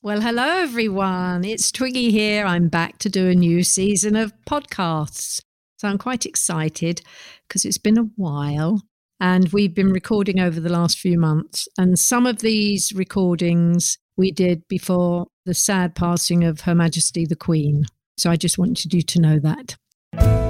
[0.00, 1.44] Well, hello, everyone.
[1.44, 2.46] It's Twiggy here.
[2.46, 5.40] I'm back to do a new season of podcasts.
[5.78, 7.02] So I'm quite excited
[7.48, 8.80] because it's been a while
[9.18, 11.66] and we've been recording over the last few months.
[11.76, 17.34] And some of these recordings we did before the sad passing of Her Majesty the
[17.34, 17.84] Queen.
[18.16, 20.47] So I just wanted you to know that.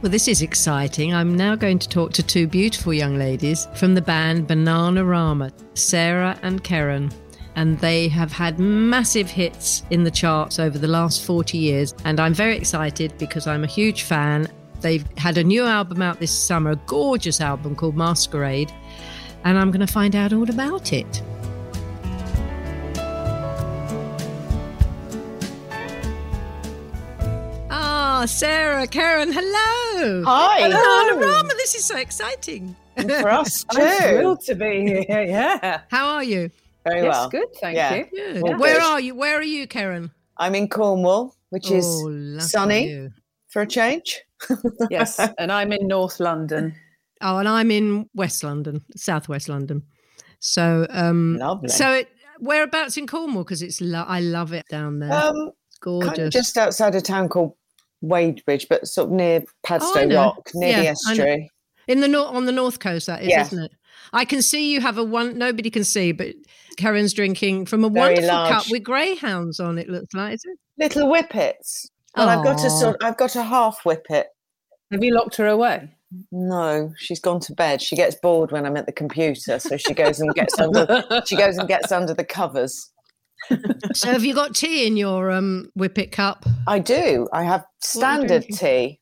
[0.00, 1.12] Well, this is exciting.
[1.12, 6.38] I'm now going to talk to two beautiful young ladies from the band Bananarama, Sara
[6.42, 7.10] and Keren.
[7.56, 11.96] And they have had massive hits in the charts over the last 40 years.
[12.04, 14.46] And I'm very excited because I'm a huge fan.
[14.82, 18.72] They've had a new album out this summer, a gorgeous album called Masquerade.
[19.42, 21.22] And I'm going to find out all about it.
[28.10, 30.22] Ah, Sara, Keren, hello.
[30.24, 30.60] Hi.
[30.62, 31.50] Hello, Rama.
[31.58, 32.74] This is so exciting.
[32.96, 33.82] For us too.
[33.82, 35.22] I'm thrilled to be here.
[35.24, 35.82] Yeah.
[35.90, 36.50] How are you?
[36.86, 37.28] Very yes, well.
[37.28, 37.48] good.
[37.60, 37.94] Thank Yeah.
[37.96, 38.06] you.
[38.10, 38.42] Good.
[38.44, 38.82] All Where good.
[38.82, 39.14] are you?
[39.14, 40.10] Where are you, Keren?
[40.38, 42.88] I'm in Cornwall, which is Oh, lucky sunny.
[42.88, 43.10] you.
[43.48, 44.22] for a change.
[44.90, 46.74] Yes, and I'm in North London.
[47.20, 49.82] Oh, and I'm in West London, Southwest London.
[50.40, 51.68] So, um, Lovely.
[51.68, 53.44] so it, whereabouts in Cornwall?
[53.44, 55.12] Because it's lo- I love it down there.
[55.12, 56.08] um, it's gorgeous.
[56.08, 57.52] kind of just outside a town called
[58.04, 60.16] Wadebridge, but sort of near Padstow oh, know.
[60.16, 61.50] Rock, near Yeah, the estuary.
[61.86, 63.06] in the north on the north coast.
[63.06, 63.42] That is, Yeah.
[63.42, 63.72] isn't it?
[64.12, 65.36] I can see you have a one.
[65.36, 66.34] Nobody can see, but
[66.76, 69.78] Keren's drinking from a Very wonderful cup with greyhounds on.
[69.78, 70.34] It looks like.
[70.34, 70.58] Is it?
[70.78, 71.90] Little whippets.
[72.14, 72.80] But I've got a Aw.
[72.80, 74.26] sort I've got a half whippet.
[74.90, 75.90] Have you locked her away?
[76.32, 77.82] No, she's gone to bed.
[77.82, 81.36] She gets bored when I'm at the computer, so she goes and gets under she
[81.36, 82.90] goes and gets under the covers.
[83.94, 86.44] So, have you got tea in your um, whippet cup?
[86.66, 87.28] I do.
[87.32, 89.00] I have standard tea,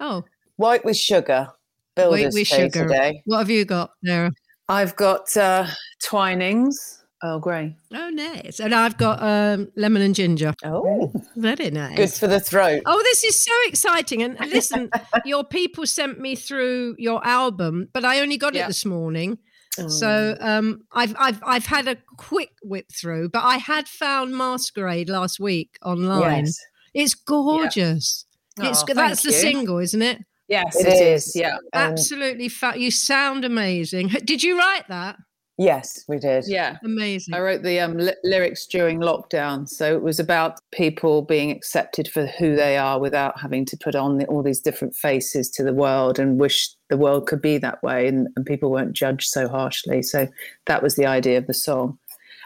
[0.00, 0.24] Oh,
[0.56, 1.48] white with sugar.
[1.96, 2.82] Builder's with tea sugar.
[2.88, 3.22] today.
[3.26, 4.30] What have you got there?
[4.68, 5.66] I've got uh,
[6.02, 7.76] Twinings, Earl Grey.
[7.94, 8.58] Oh, nice.
[8.60, 10.54] And I've got um, lemon and ginger.
[10.64, 11.96] Oh, Very nice.
[11.96, 12.82] good for the throat.
[12.86, 14.22] Oh, this is so exciting.
[14.22, 14.90] And listen,
[15.24, 19.38] your people sent me through your album, but I only got it this morning.
[19.78, 19.88] Oh.
[19.88, 25.08] So um, I've, I've, I've had a quick whip through, but I had found Masquerade
[25.08, 26.44] last week online.
[26.46, 26.60] yes,
[26.94, 28.26] It's gorgeous.
[28.60, 29.36] It's Oh, g- that's the you.
[29.38, 30.18] single, isn't it?
[30.46, 31.26] Yes, It it is.
[31.28, 31.36] is.
[31.36, 32.48] Yeah, Absolutely.
[32.48, 34.08] Fa- you sound amazing.
[34.24, 35.16] Did you write that?
[35.58, 36.44] Yes, we did.
[36.46, 36.76] yeah.
[36.84, 37.34] Amazing.
[37.34, 42.08] I wrote the um, li- lyrics during lockdown, so it was about people being accepted
[42.08, 45.62] for who they are without having to put on the, all these different faces to
[45.62, 49.28] the world and wish the world could be that way, and, and people weren't judged
[49.28, 50.02] so harshly.
[50.02, 50.28] So
[50.66, 51.98] that was the idea of the song.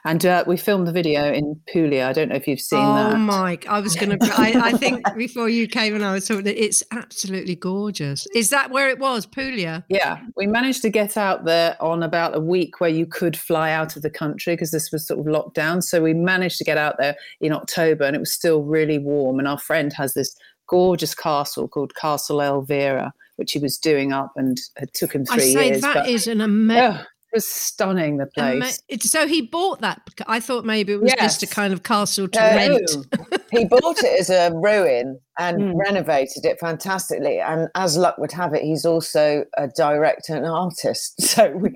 [0.09, 2.09] And uh, we filmed the video in Puglia.
[2.09, 3.13] I don't know if you've seen oh that.
[3.13, 3.59] Oh my!
[3.69, 4.27] I was going to.
[4.39, 8.27] I, I think before you came and I was talking, it's absolutely gorgeous.
[8.35, 9.85] Is that where it was, Puglia?
[9.91, 13.71] Yeah, we managed to get out there on about a week where you could fly
[13.71, 15.83] out of the country because this was sort of locked down.
[15.83, 19.39] So we managed to get out there in October and it was still really warm.
[19.39, 20.35] And our friend has this
[20.69, 25.35] gorgeous castle called Castle Elvira, which he was doing up and it took him I
[25.37, 25.83] three say years.
[25.83, 26.99] that but- is an amazing.
[26.99, 28.81] Oh, was stunning, the place.
[29.01, 30.01] so he bought that.
[30.27, 33.43] I thought maybe it was just a kind of castle to rent.
[33.53, 35.75] he bought it as a ruin and Mm.
[35.77, 37.39] renovated it fantastically.
[37.41, 41.15] And as luck would have it, he's also a director and artist.
[41.21, 41.71] So we,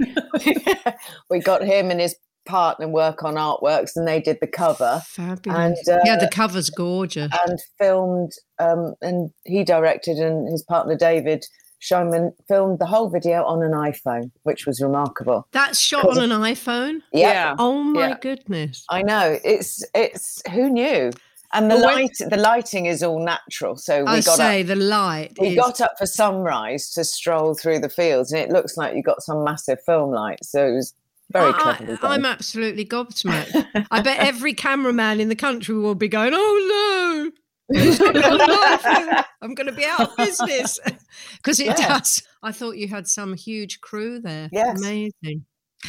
[1.30, 5.86] we got him and his partner work on artworks, and they did the cover Fabulous.
[5.86, 7.30] And, yeah, uh, the cover's gorgeous.
[7.46, 8.32] and filmed.
[8.58, 11.44] Um, and he directed, and his partner David
[11.82, 15.46] Scheinman filmed the whole video on an iPhone, which was remarkable.
[15.52, 17.00] That's shot on an iPhone.
[17.12, 18.18] Yeah, Oh my Yeah.
[18.20, 18.84] goodness!
[18.88, 19.38] I know.
[19.44, 21.10] It's it's who knew.
[21.54, 23.76] And the But when- light, the lighting is all natural.
[23.76, 25.32] So we I got up say the light.
[25.38, 28.94] we is- got up for sunrise to stroll through the fields, and it looks like
[28.94, 30.38] you got some massive film light.
[30.44, 30.94] So it was
[31.30, 33.86] very cleverly I, am absolutely gobsmacked.
[33.90, 37.30] I bet every cameraman in the country will be going, "Oh no,
[37.88, 39.24] It's not gonna live.
[39.42, 40.78] I'm going to be out of business,"
[41.36, 41.98] because it Yeah.
[41.98, 42.22] does.
[42.42, 44.48] I thought you had some huge crew there.
[44.52, 44.80] Yes.
[44.80, 45.44] amazing.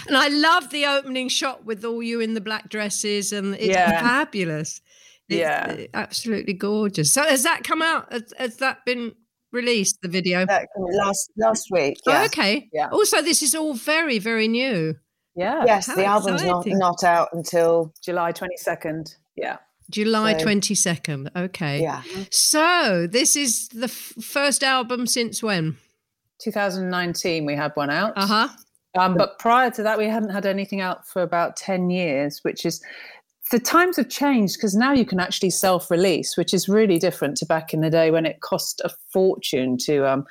[0.08, 3.66] And I love the opening shot with all you in the black dresses, and it's
[3.66, 4.02] Yeah.
[4.02, 4.82] fabulous.
[5.30, 5.76] It's Yeah.
[5.80, 7.12] uh, absolutely gorgeous.
[7.14, 8.12] So has that come out?
[8.12, 9.14] Has, has that been
[9.52, 10.00] released?
[10.02, 10.46] The video.
[10.78, 11.98] Last last week.
[12.08, 12.70] Oh, okay.
[12.74, 12.90] Yeah.
[12.92, 14.96] Also, this is all very, very new.
[15.36, 15.64] Yeah.
[15.66, 19.16] Yes, How the album's not, not out until July 22nd.
[19.36, 19.58] Yeah.
[19.90, 21.30] July So- 22nd.
[21.36, 21.82] Okay.
[21.82, 22.02] yeah.
[22.32, 25.78] So, this is the f- first album since when?
[26.42, 28.14] 2019, we had one out.
[28.16, 28.48] Uh huh.
[28.96, 32.64] Um, but prior to that, we hadn't had anything out for about 10 years, which
[32.66, 32.84] is
[33.52, 37.46] the times have changed because now you can actually self-release, which is really different to
[37.46, 40.26] back in the day when it cost a fortune to, um,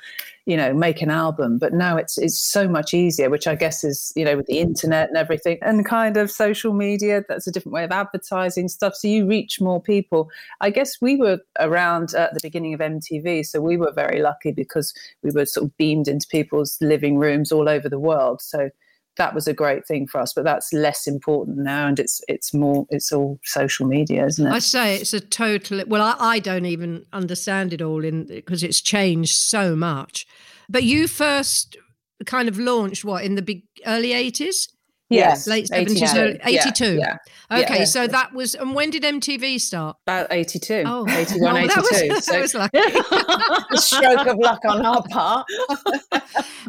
[0.45, 1.59] you know, make an album.
[1.59, 4.59] But now it's it's so much easier, which I guess is you know with the
[4.59, 7.23] internet and everything, and kind of social media.
[7.29, 10.29] That's a different way of advertising stuff, so you reach more people.
[10.59, 14.51] I guess we were around at the beginning of MTV, so we were very lucky
[14.51, 18.41] because we were sort of beamed into people's living rooms all over the world.
[18.41, 18.69] So
[19.17, 22.53] that was a great thing for us but that's less important now and it's it's
[22.53, 24.51] more it's all social media isn't it?
[24.51, 28.63] I say it's a total well i, I don't even understand it all in because
[28.63, 30.25] it's changed so much.
[30.69, 31.77] But you first
[32.25, 34.69] kind of launched what in the big early 80s
[35.13, 36.97] Yes, late seventies, eighty-two.
[36.97, 37.17] Yeah,
[37.51, 37.59] yeah.
[37.59, 37.85] Okay, yeah.
[37.85, 39.97] so that was, and when did MTV start?
[40.07, 40.83] About 82.
[40.85, 41.67] Oh, 81, oh, 82.
[41.67, 42.31] That was, so.
[42.31, 42.77] that was lucky.
[43.71, 45.45] a stroke of luck on our part.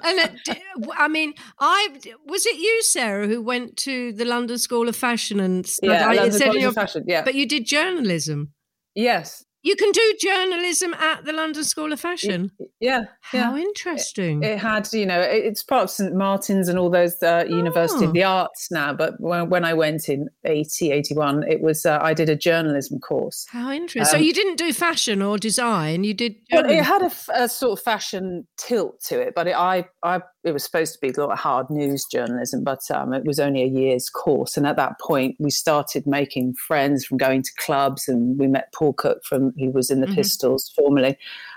[0.02, 0.58] and uh, it,
[0.96, 1.88] I mean, I
[2.26, 6.14] was it you, Sara, who went to the London School of Fashion and yeah, I,
[6.14, 7.05] London your, of Fashion.
[7.06, 8.52] Yeah, but you did journalism.
[8.94, 12.52] Yes, you can do journalism at the London School of Fashion.
[12.81, 13.05] Yeah.
[13.22, 13.62] How yeah.
[13.62, 14.43] interesting.
[14.43, 16.14] It, it, had, you know, it, it's part of St.
[16.14, 18.08] Martin's and all those uh, University Oh.
[18.08, 18.93] of the Arts now.
[18.93, 23.00] But when, when I went in 80, 81, it was, uh, I did a journalism
[23.00, 23.46] course.
[23.50, 24.05] How interesting.
[24.05, 26.84] so Um, you didn't do fashion or design, you did Well, it journalism.
[27.32, 30.93] had a, sort of fashion tilt to it, but it, I, I, it was supposed
[30.93, 34.11] to be a lot of hard news journalism, but um, it was only a year's
[34.11, 34.56] course.
[34.56, 38.73] And at that point, we started making friends from going to clubs, and we met
[38.75, 40.17] Paul Cook from who was in the Mhm.
[40.17, 41.17] Pistols formerly,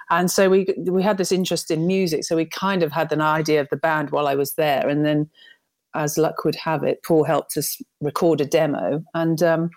[0.09, 2.23] and so we we had this interest in music.
[2.23, 5.05] So we kind of had an idea of the band while I was there, and
[5.05, 5.29] then,
[5.93, 9.41] as luck would have it, Paul helped us record a demo, and.
[9.43, 9.69] Um,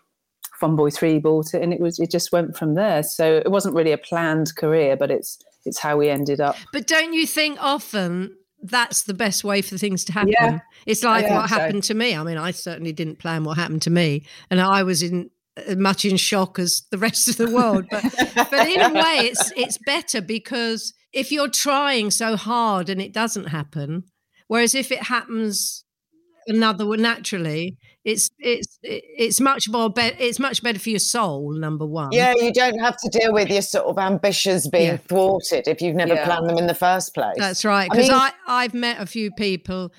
[0.59, 3.03] Fun Boy Three bought it, and it was it just went from there.
[3.03, 6.55] So it wasn't really a planned career, but it's it's how we ended up.
[6.71, 10.33] But don't you think often that's the best way for things to happen?
[10.39, 10.59] Yeah.
[10.87, 12.15] It's like Yeah, what so- happened to me.
[12.15, 15.77] I mean, I certainly didn't plan what happened to me, and I was in as
[15.77, 17.87] much in shock as the rest of the world.
[17.91, 18.05] But
[18.51, 23.13] but in a way, it's it's better because if you're trying so hard and it
[23.13, 24.05] doesn't happen,
[24.47, 25.85] whereas if it happens
[26.47, 31.53] another naturally, it's it's it's much more be- it's much better for your soul.
[31.53, 34.97] Number one, Yeah, you don't have to deal with your sort of ambitions being Yeah.
[34.97, 36.25] thwarted if you've never Yeah.
[36.25, 37.35] planned them in the first place.
[37.37, 37.89] That's right.
[37.91, 39.93] I Because mean- I, I've met a few people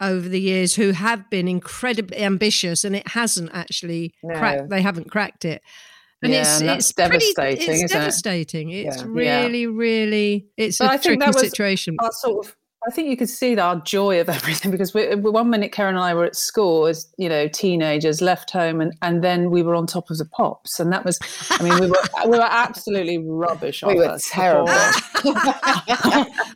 [0.00, 4.38] over the years who have been incredibly ambitious and it hasn't actually No.
[4.38, 4.70] cracked.
[4.70, 5.60] They haven't cracked it.
[6.22, 7.90] And Yeah, it's and it's pretty- it's isn't it?
[7.90, 8.70] devastating.
[8.70, 11.96] It's really, really it's But a I think tricky that was- situation.
[11.98, 15.50] Our sort of, I think you could see our joy of everything because we, one
[15.50, 19.22] minute Keren and I were at school as you know teenagers, left home, and and
[19.22, 21.18] then we were on top of the pops, and that was,
[21.50, 23.82] I mean, we were we were absolutely rubbish.
[23.82, 24.68] We were terrible.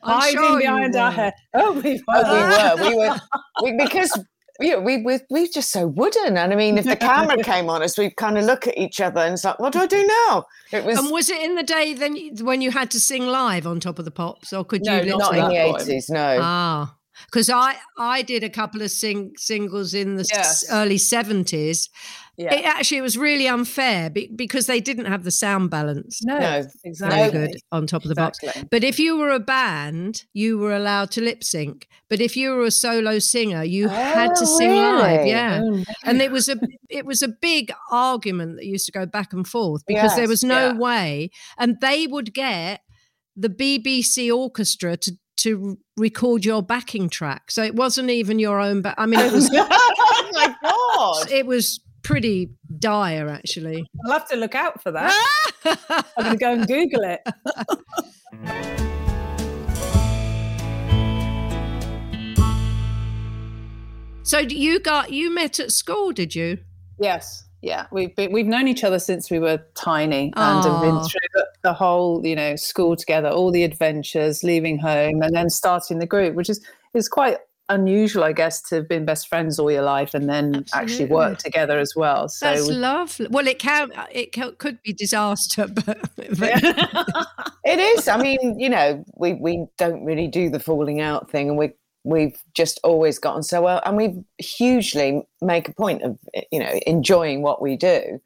[0.03, 1.35] Hiding sure behind our hair.
[1.55, 2.03] Oh, we were.
[2.09, 2.91] Oh, we were.
[2.91, 3.21] We were.
[3.63, 4.19] We, because
[4.61, 6.37] we, we, we, we're just so wooden.
[6.37, 9.01] And I mean, if the camera came on us, we'd kind of look at each
[9.01, 10.47] other and it's like, what do I do now?
[10.73, 13.67] It was and was it in the day then when you had to sing live
[13.67, 15.89] on top of the pops, or could No, you lip not not in the point.
[15.89, 16.39] 80s, no.
[16.41, 16.97] Ah,
[17.27, 20.65] because I I did a couple of sing singles in the s- Yes.
[20.71, 21.89] early seventies.
[22.37, 22.53] Yeah.
[22.55, 26.41] It actually was really unfair be, because they didn't have the sound balance no, No.
[26.41, 27.31] very exactly.
[27.47, 28.41] good on top of the pops.
[28.71, 31.87] But if you were a band, you were allowed to lip sync.
[32.09, 35.27] But if you were a solo singer, you had to Oh, sing live.
[35.27, 35.61] Yeah.
[35.63, 36.57] Oh, And it was a
[36.91, 40.43] it was a big argument that used to go back and forth because there was
[40.43, 40.77] no yeah.
[40.79, 42.81] way, and they would get
[43.37, 47.51] the BBC orchestra to to record your backing track.
[47.51, 48.83] So it wasn't even your own.
[48.83, 51.31] Ba- I mean, it oh was oh my God.
[51.31, 53.85] it was pretty dire actually.
[54.05, 55.13] I'll have to look out for that.
[56.17, 57.27] I'm going to go and Google it.
[64.23, 66.59] so you got you met at school, did you?
[67.01, 71.01] Yes, yeah, we've been, we've known each other since we were tiny, and have been
[71.01, 75.49] through the, the whole, you know, school together, all the adventures, leaving home, and then
[75.49, 76.61] starting the group, which is
[76.93, 80.65] is quite unusual, I guess, to have been best friends all your life and then
[80.75, 82.29] actually work together as well.
[82.29, 83.29] So That's lovely.
[83.31, 87.29] Well, it can it ca- could be disaster, but, but
[87.65, 88.09] It is.
[88.09, 91.73] I mean, you know, we, we don't really do the falling out thing and we
[92.05, 96.19] we've just always gotten so well and we hugely make a point of
[96.53, 98.21] you know enjoying what we do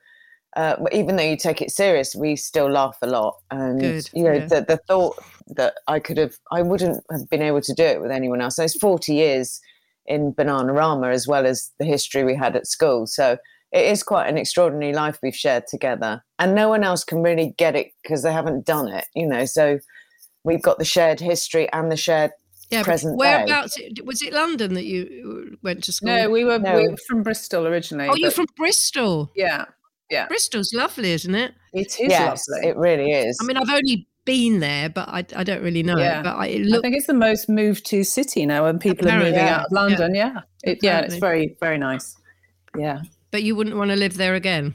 [0.56, 4.10] uh, but even though you take it serious we still laugh a lot and Good,
[4.14, 4.46] you know yeah.
[4.46, 5.16] the, the thought
[5.56, 8.56] that i could have i wouldn't have been able to do it with anyone else
[8.56, 9.60] there's 40 years
[10.06, 13.36] in bananarama as well as the history we had at school so
[13.72, 17.54] it is quite an extraordinary life we've shared together and no one else can really
[17.58, 19.78] get it because they haven't done it you know so
[20.44, 22.30] we've got the shared history and the shared
[22.70, 23.26] Yeah, but present day.
[23.26, 23.78] whereabouts?
[24.04, 26.08] Was it London that you uh, went to school?
[26.08, 26.76] No, we were, No.
[26.76, 28.08] we were from Bristol originally.
[28.08, 29.30] oh, you're from Bristol.
[29.34, 29.64] Yeah,
[30.28, 31.54] Bristol's lovely, isn't it?
[31.72, 32.68] it is yes, lovely.
[32.68, 33.38] it really is.
[33.40, 35.96] I mean, I've only been there, but I, I don't really know.
[35.98, 36.22] Yeah.
[36.22, 39.30] But I, it I think it's the most moved to city now, and people Apparently,
[39.30, 39.56] are moving yeah.
[39.56, 40.14] out of London.
[40.14, 42.16] Yeah, It, yeah, it's very very nice.
[42.76, 44.74] Yeah, but you wouldn't want to live there again,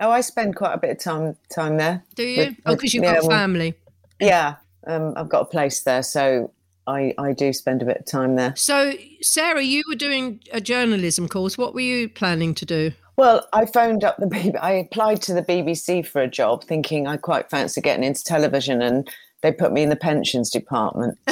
[0.00, 2.04] oh, I spend quite a bit of time time there.
[2.14, 2.46] do you?
[2.46, 3.74] With- oh, because you've yeah, got well- family.
[4.20, 6.52] Yeah, um, I've got a place there, so
[6.86, 8.54] I I do spend a bit of time there.
[8.56, 11.56] So, Sara, you were doing a journalism course.
[11.58, 12.92] What were you planning to do?
[13.18, 14.56] Well, I phoned up the BBC.
[14.62, 18.80] I applied to the BBC for a job, thinking I quite fancy getting into television,
[18.80, 19.10] and
[19.42, 21.18] they put me in the pensions department.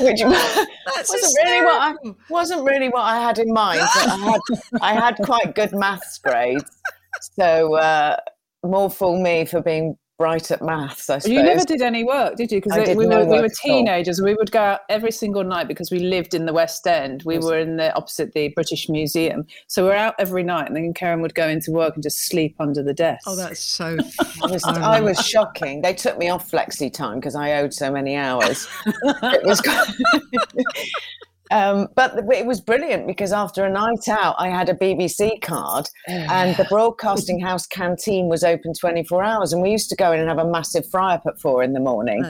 [0.00, 1.94] Which wasn't really what I
[2.28, 3.80] wasn't really what I had in mind.
[3.80, 4.40] But I had
[4.80, 6.80] I had quite good maths grades,
[7.36, 8.16] so uh,
[8.64, 11.10] more fool me for being bright at maths.
[11.10, 11.34] I suppose.
[11.34, 12.60] you never did any work, did you?
[12.60, 14.20] Because we no were we work were teenagers.
[14.20, 17.22] We would go out every single night because we lived in the West End.
[17.24, 20.66] We were in the opposite the British Museum, so we're out every night.
[20.66, 23.24] And then Keren would go into work and just sleep under the desk.
[23.26, 23.96] Oh, that's so.
[24.42, 25.82] I was, I was shocking.
[25.82, 28.68] They took me off flexi time because I owed so many hours.
[28.86, 29.60] it was,
[31.54, 35.88] um, but it was brilliant because after a night out, I had a BBC card,
[36.08, 40.10] and the broadcasting house canteen was open twenty four hours, and we used to go
[40.10, 42.24] in and have a massive fry up at four in the morning.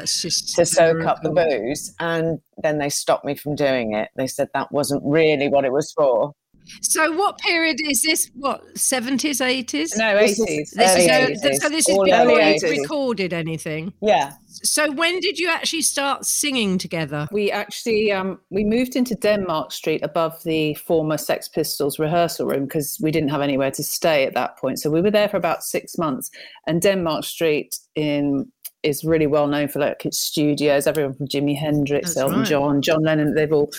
[0.57, 4.11] To soak up the booze, and then they stopped me from doing it.
[4.15, 6.35] They said that wasn't really what it was for.
[6.83, 8.31] So, what period is this?
[8.35, 9.97] What seventies, eighties?
[9.97, 10.71] no eighties.
[10.71, 11.69] This is Early a, 80s, so.
[11.69, 13.93] This is all before you recorded anything.
[14.01, 17.29] Yeah, So, when did you actually start singing together?
[17.33, 22.65] We actually um, we moved into Denmark Street above the former Sex Pistols rehearsal room
[22.65, 24.81] because we didn't have anywhere to stay at that point.
[24.81, 26.31] So we were there for about six months.
[26.67, 28.51] And Denmark Street in
[28.83, 30.87] is really well known for like its studios.
[30.87, 32.49] Everyone from Jimi Hendrix, That's Elton right.
[32.49, 33.71] John, John Lennon, they've all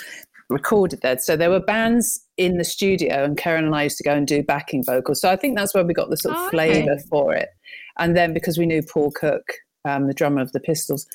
[0.49, 1.17] recorded there.
[1.17, 4.27] So there were bands in the studio, and Keren and I used to go and
[4.27, 5.21] do backing vocals.
[5.21, 6.51] So I think that's where we got the sort of Oh, okay.
[6.51, 7.49] flavour for it.
[7.97, 9.43] And then because we knew Paul Cook,
[9.85, 11.07] um, the drummer of the Pistols,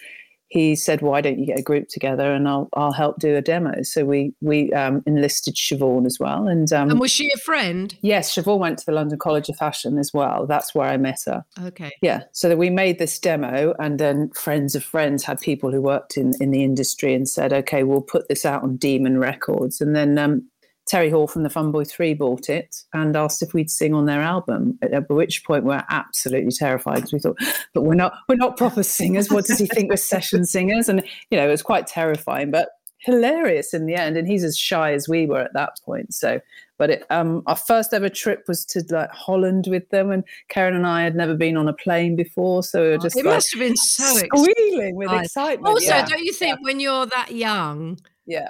[0.50, 3.40] he said, "Why don't you get a group together and I'll I'll help do a
[3.40, 7.38] demo." So we we um, enlisted Siobhan as well, and, um, And was she a
[7.38, 7.96] friend?
[8.02, 10.46] yes, Siobhan went to the London College of Fashion as well.
[10.46, 11.44] That's where I met her.
[11.64, 11.92] Okay.
[12.02, 15.80] Yeah, so that we made this demo, and then friends of friends had people who
[15.80, 19.80] worked in in the industry and said, "Okay, we'll put this out on Demon Records,"
[19.80, 20.18] and then.
[20.18, 20.49] Um,
[20.90, 24.06] Terry Hall from the Fun Boy Three bought it and asked if we'd sing on
[24.06, 24.76] their album.
[24.82, 27.38] At which point we we're absolutely terrified because we thought,
[27.72, 29.30] but we're not we're not proper singers.
[29.30, 30.88] What does he think we're session singers?
[30.88, 34.16] And you know, it was quite terrifying, but hilarious in the end.
[34.16, 36.12] And he's as shy as we were at that point.
[36.12, 36.40] So,
[36.76, 40.74] but it, um, our first ever trip was to like Holland with them, and Keren
[40.74, 43.36] and I had never been on a plane before, so we were just it like
[43.36, 44.28] must have been so exciting.
[44.34, 45.68] squealing with excitement.
[45.68, 46.04] Also, yeah.
[46.04, 48.48] don't you think when you're that young, yeah.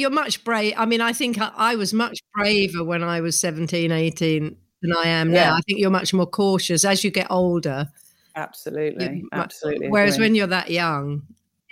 [0.00, 0.74] You're much brave?
[0.76, 4.92] I mean, I think I, I was much braver when I was 17, 18 than
[4.96, 5.50] I am Yeah.
[5.50, 5.56] now.
[5.56, 7.88] I think you're much more cautious as you get older.
[8.36, 9.88] Absolutely, You're absolutely.
[9.88, 10.26] Whereas agree.
[10.26, 11.22] when you're that young,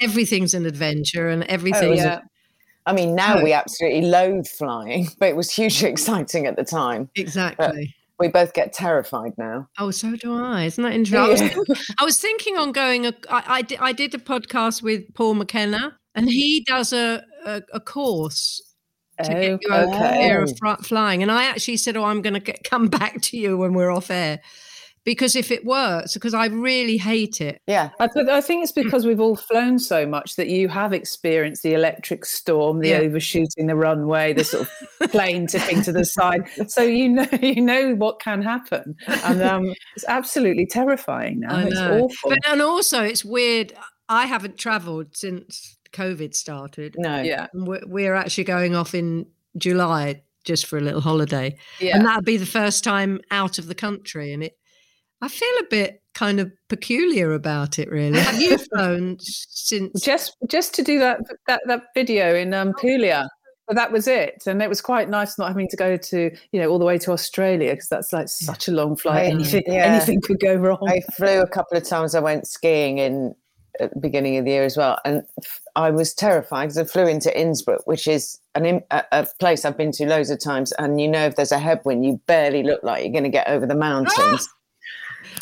[0.01, 1.93] everything's an adventure and oh, everything.
[1.93, 2.21] Oh, yeah,
[2.87, 3.45] I mean, now Oh.
[3.45, 7.09] we absolutely loathe flying, but it was hugely exciting at the time.
[7.15, 7.95] exactly.
[8.19, 9.69] We both get terrified now.
[9.79, 10.65] Oh, so do I.
[10.65, 11.51] Isn't that interesting?
[11.51, 11.95] I was, Yeah.
[12.01, 13.07] I was thinking on going.
[13.07, 17.63] A, I, I, I did a podcast with Paul McKenna, and he does a, a,
[17.73, 18.63] a course
[19.23, 20.29] to get you over the okay.
[20.29, 21.23] fear of fr- flying.
[21.23, 24.11] And I actually said, "Oh, I'm going to come back to you when we're off
[24.11, 24.41] air."
[25.05, 27.63] Because if it works, because I really hate it.
[27.67, 27.91] Yeah.
[27.99, 31.63] I, th- I think it's because we've all flown so much that you have experienced
[31.63, 32.99] the electric storm, the Yeah.
[32.99, 34.69] overshooting the runway, the sort
[35.01, 36.43] of plane tipping to the side.
[36.67, 41.57] So you know you know what can happen, and um, it's absolutely terrifying now.
[41.57, 42.31] I It's awful.
[42.31, 43.73] But and also, it's weird.
[44.11, 46.95] I haven't travelled since COVID started.
[46.99, 47.23] No.
[47.23, 49.27] yeah, We're, we're actually going off in
[49.57, 51.57] July just for a little holiday.
[51.81, 51.97] yeah.
[51.97, 54.57] and that'll be the first time out of the country and it
[55.21, 60.37] i feel a bit kind of peculiar about it really have you flown since just
[60.49, 63.29] just to do that that that video in um, Puglia.
[63.67, 66.61] But that was it, and it was quite nice not having to go to you
[66.61, 69.25] know all the way to Australia because that's like such a long flight.
[69.25, 69.85] I- anything yeah.
[69.85, 70.79] anything could go wrong.
[70.89, 72.15] I flew a couple of times.
[72.15, 73.35] I went skiing in
[73.81, 75.23] at the beginning of the year as well, and
[75.77, 79.77] I was terrified because I flew into Innsbruck, which is an a, a place I've
[79.77, 80.73] been to loads of times.
[80.73, 83.49] And you know, if there's a headwind, you barely look like you're going to get
[83.49, 84.49] over the mountains.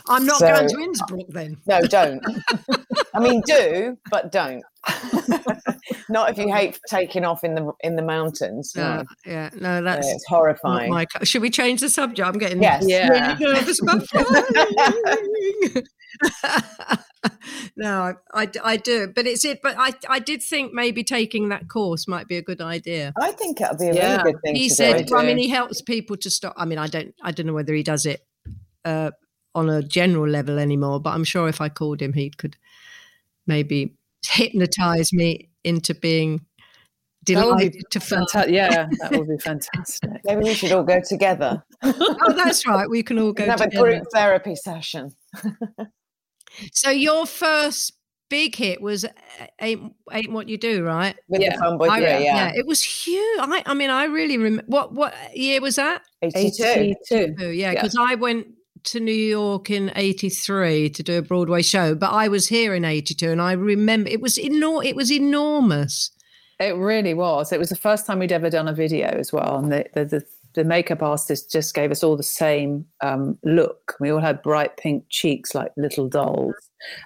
[0.08, 2.22] i'm not So- going to innsbruck then No, don't.
[3.14, 4.62] I mean, do, but don't.
[6.08, 8.72] Not if you hate taking off in the in the mountains.
[8.76, 8.82] No.
[8.82, 10.90] Uh, yeah no Yeah, that's it's horrifying.
[10.90, 12.84] my should we change the subject i'm getting Yes.
[12.86, 13.08] Yeah.
[13.38, 14.26] really nervous about flying
[17.76, 19.60] no, I, I, I do, but it's it.
[19.62, 23.12] But I, I did think maybe taking that course might be a good idea.
[23.20, 24.16] I think it'll be a Yeah.
[24.22, 25.14] really good thing He to said, do.
[25.14, 26.54] well, I mean, he helps people to stop.
[26.56, 28.26] I mean, I don't, I don't know whether he does it
[28.84, 29.10] uh,
[29.54, 32.56] on a general level anymore, but I'm sure if I called him, he could
[33.46, 36.40] maybe hypnotize me into being
[37.26, 38.18] That would be delighted to fly.
[38.32, 40.10] Fanta- yeah, that would be fantastic.
[40.24, 41.62] Maybe we should all go together.
[41.84, 42.88] Oh, that's right.
[42.88, 45.10] We can all go and have a group therapy session.
[46.72, 47.92] So your first
[48.28, 49.08] big hit was uh,
[49.60, 51.14] "Ain't, Ain't What You Do," right?
[51.28, 51.54] With Yeah.
[51.56, 52.52] the Fun Boy I, Three, yeah.
[52.54, 53.38] it was huge.
[53.40, 54.64] I, I mean, I really remember.
[54.66, 56.02] What what year was that?
[56.22, 56.64] 82.
[56.64, 57.34] 82.
[57.40, 57.74] Oh, yeah, Yeah.
[57.74, 58.48] because I went
[58.84, 62.84] to New York in '83 to do a Broadway show, but I was here in
[62.84, 66.10] '82, and I remember it was enor- It was enormous.
[66.58, 67.52] It really was.
[67.52, 69.58] It was the first time we'd ever done a video as well.
[69.58, 73.94] And the, the, the, the makeup artist just gave us all the same um, look.
[74.00, 76.54] We all had bright pink cheeks like little dolls.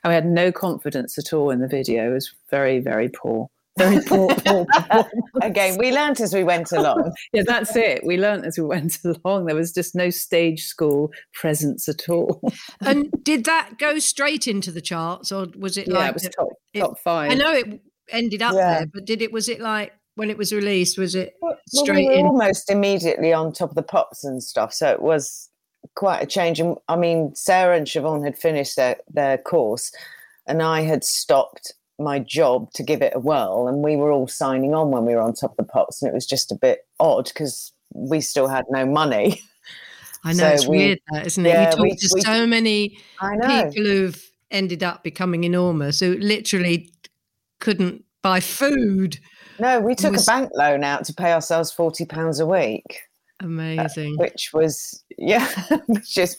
[0.03, 2.11] And we had no confidence at all in the video.
[2.11, 3.49] It was very, very poor.
[3.79, 5.11] Very poor, poor, poor.
[5.43, 7.13] Again, we learnt as we went along.
[7.33, 8.05] Yeah, that's it.
[8.05, 9.47] We learnt as we went along.
[9.47, 12.41] There was just no stage school presence at all.
[12.81, 16.09] And did that go straight into the charts, or was it Yeah, like?
[16.11, 17.31] it was top, it- top five.
[17.31, 17.81] I know it
[18.11, 18.79] ended up Yeah.
[18.79, 19.33] there, but did it?
[19.33, 20.99] Was it like when it was released?
[20.99, 22.27] Was it Well, straight we were in?
[22.27, 25.49] almost immediately on top of the pops and stuff, so it was
[25.95, 26.61] quite a change.
[26.61, 29.91] And I mean, Sara and Siobhan had finished their, their course,
[30.47, 34.29] and I had stopped my job to give it a whirl, and we were all
[34.29, 36.55] signing on when we were on top of the pops, and it was just a
[36.55, 39.41] bit odd because we still had no money.
[40.25, 41.49] I know So it's we- weird, that isn't it?
[41.49, 46.19] yeah, you talk we- to we- so many people who've ended up becoming enormous who
[46.19, 46.91] literally
[47.59, 49.19] couldn't buy food.
[49.61, 53.01] No, we took was- a bank loan out to pay ourselves forty pounds a week.
[53.43, 54.17] Amazing.
[54.19, 55.47] which was yeah,
[55.87, 56.37] which is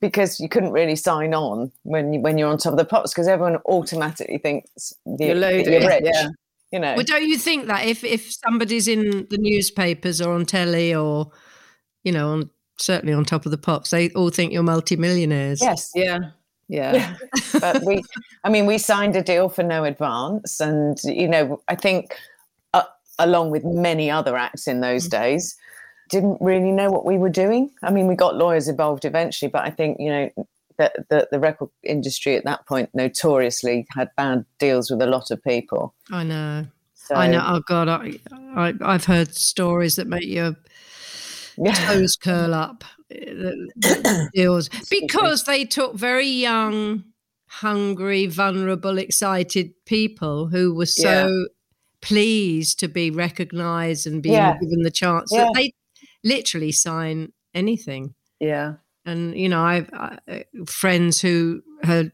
[0.00, 3.12] because you couldn't really sign on when you when you're on top of the pops
[3.12, 5.66] because everyone automatically thinks you, You're loaded.
[5.66, 6.02] you're rich.
[6.04, 6.28] Yeah.
[6.72, 10.44] You know, well, don't you think that if if somebody's in the newspapers or on
[10.44, 11.30] telly or
[12.02, 15.60] you know on certainly on top of the pops, they all think you're multimillionaires.
[15.62, 16.18] yes, Yeah.
[16.68, 17.16] Yeah.
[17.60, 18.02] but we,
[18.44, 22.16] I mean, we signed a deal for no advance, and you know, I think uh,
[23.18, 25.10] along with many other acts in those mm.
[25.10, 25.56] days,
[26.10, 27.70] didn't really know what we were doing.
[27.82, 30.30] I mean, we got lawyers involved eventually, but I think you know.
[30.76, 35.30] that the, the record industry at that point notoriously had bad deals with a lot
[35.30, 35.94] of people.
[36.10, 36.66] I know.
[36.94, 37.44] So, I know.
[37.46, 38.18] Oh God, I,
[38.56, 40.56] I I've heard stories that make your
[41.56, 41.74] Yeah.
[41.74, 42.82] toes curl up.
[44.34, 47.04] deals because they took very young,
[47.46, 51.46] hungry, vulnerable, excited people who were so
[52.04, 54.54] pleased to be recognised and be Yeah.
[54.60, 55.44] given the chance Yeah.
[55.44, 55.72] that they
[56.22, 58.14] literally sign anything.
[58.40, 58.74] Yeah.
[59.04, 62.12] And you know, I've I, uh, friends who had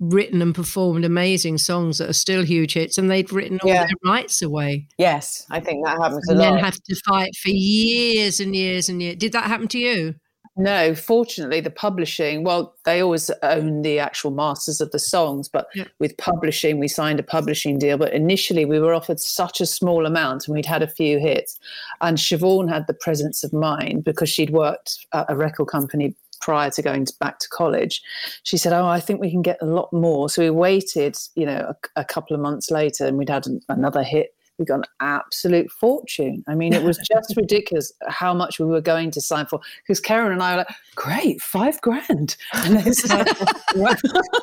[0.00, 3.84] written and performed amazing songs that are still huge hits, and they'd written all Yeah.
[3.86, 6.60] their rights away, Yes, I think that happens a and then lot.
[6.64, 9.16] have to fight for years and years and years.
[9.16, 10.16] Did that happen to you?
[10.56, 15.66] No, fortunately, the publishing, well, they always own the actual masters of the songs, but
[15.74, 15.84] Yeah.
[15.98, 17.98] with publishing, we signed a publishing deal.
[17.98, 21.58] But initially, we were offered such a small amount and we'd had a few hits.
[22.00, 26.70] And Siobhan had the presence of mind because she'd worked at a record company prior
[26.70, 28.02] to going to, back to college.
[28.44, 30.28] She said, Oh, I think we can get a lot more.
[30.28, 33.62] So we waited, you know, a, a couple of months later and we'd had an-
[33.68, 34.33] another hit.
[34.58, 36.44] We got an absolute fortune.
[36.46, 39.60] I mean, it was just ridiculous how much we were going to sign for.
[39.82, 42.36] Because Keren and I were like, great, five grand.
[42.52, 43.26] And it's like,
[43.74, 43.94] wow.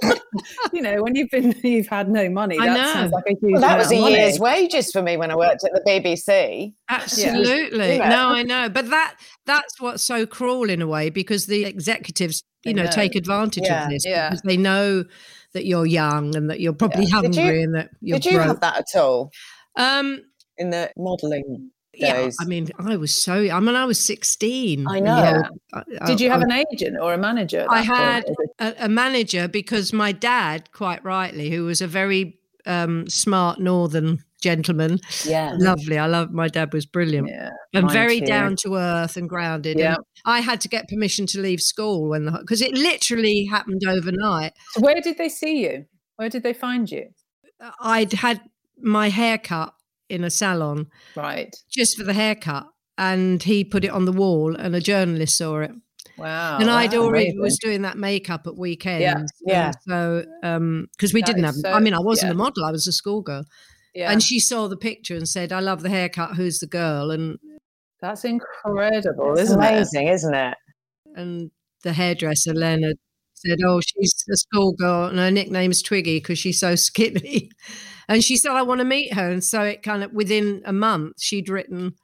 [0.73, 2.93] you know, when you've been, you've had no money, I that know.
[2.93, 4.15] sounds like a huge Well, that was a money.
[4.15, 6.73] year's wages for me when I worked at the BBC.
[6.89, 7.93] Absolutely.
[7.93, 8.09] You know.
[8.09, 8.69] No, I know.
[8.69, 12.91] But that that's what's so cruel in a way because the executives, you know, know.
[12.91, 14.29] take advantage Yeah, of this yeah.
[14.29, 15.05] because they know
[15.53, 18.37] that you're young and that you're probably Did you- hungry and that you're Did you
[18.37, 18.47] broke.
[18.47, 19.31] have that at all
[19.75, 20.21] Um
[20.57, 22.37] in the modelling yeah, days?
[22.39, 23.33] I mean, I was so.
[23.33, 24.87] I mean, I was sixteen.
[24.87, 25.43] I know.
[25.73, 27.65] I- Did you I- have an agent or a manager?
[27.69, 28.25] I had
[28.59, 34.23] a, a manager because my dad, quite rightly, who was a very um, smart northern
[34.41, 35.55] gentleman, yeah.
[35.59, 35.97] lovely.
[35.97, 37.49] I love my dad was brilliant Yeah.
[37.73, 38.25] and very too.
[38.25, 39.77] down to earth and grounded.
[39.77, 39.95] Yeah.
[39.95, 43.81] And I had to get permission to leave school when the because it literally happened
[43.87, 44.53] overnight.
[44.71, 45.85] So where did they see you?
[46.15, 47.09] Where did they find you?
[47.79, 48.41] I'd had
[48.83, 49.73] my haircut
[50.09, 51.55] in a salon Right.
[51.69, 52.65] just for the haircut,
[52.97, 55.71] and he put it on the wall, and a journalist saw it.
[56.17, 56.59] Wow.
[56.59, 57.41] and I'd wow, already amazing.
[57.41, 59.31] was doing that makeup at weekends.
[59.45, 59.67] yeah.
[59.67, 62.33] and So, um, because we That didn't have, so- I mean, I wasn't yeah.
[62.33, 63.45] a model, I was a schoolgirl.
[63.95, 64.11] Yeah.
[64.11, 66.35] And she saw the picture and said, I love the haircut.
[66.35, 67.09] Who's the girl?
[67.11, 67.39] And,
[68.01, 69.67] That's incredible, It's isn't it?
[69.67, 70.57] amazing, isn't it?
[71.15, 71.51] and
[71.83, 72.97] the hairdresser, Leonard,
[73.45, 77.51] said, "Oh, she's a schoolgirl, and her nickname is Twiggy because she's so skinny."
[78.07, 80.73] And she said, "I want to meet her." And so it kind of within a
[80.73, 81.95] month, she'd written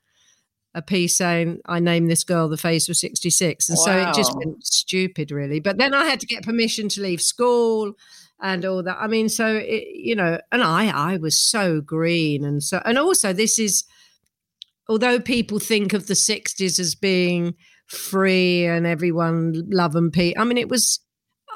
[0.73, 3.86] a piece saying, "I named this girl the face of '66," and wow.
[3.86, 5.60] so it just went stupid, really.
[5.60, 7.93] But then I had to get permission to leave school
[8.41, 8.97] and all that.
[9.00, 12.97] I mean, so it, you know, and I I was so green, and so and
[12.97, 13.84] also this is
[14.88, 17.56] although people think of the 60s as being
[17.88, 20.36] free and everyone love and peace.
[20.38, 21.00] I mean, it was.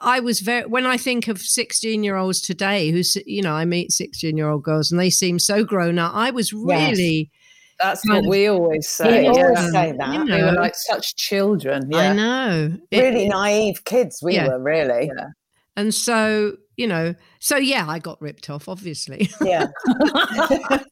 [0.01, 3.65] I was very when I think of 16 year olds today, who's you know, I
[3.65, 6.13] meet 16 year old girls and they seem so grown up.
[6.15, 7.29] I was really.
[7.31, 7.37] Yes.
[7.79, 9.21] That's what we always say.
[9.21, 9.69] We always yeah.
[9.71, 10.13] say that.
[10.13, 11.89] You know, we were like such children.
[11.89, 12.11] Yeah.
[12.11, 12.77] I know.
[12.91, 14.49] Really it, naive kids we yeah.
[14.49, 15.07] were, really.
[15.07, 15.29] Yeah.
[15.75, 19.31] And so, you know, so yeah, I got ripped off, obviously.
[19.41, 19.65] Yeah.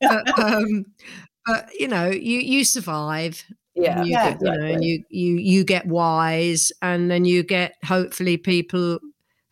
[0.01, 0.85] but, um,
[1.45, 3.43] but you know, you you survive
[3.79, 7.43] yeah, you, yeah, get, you know, and you you you get wise, and then you
[7.43, 8.99] get hopefully people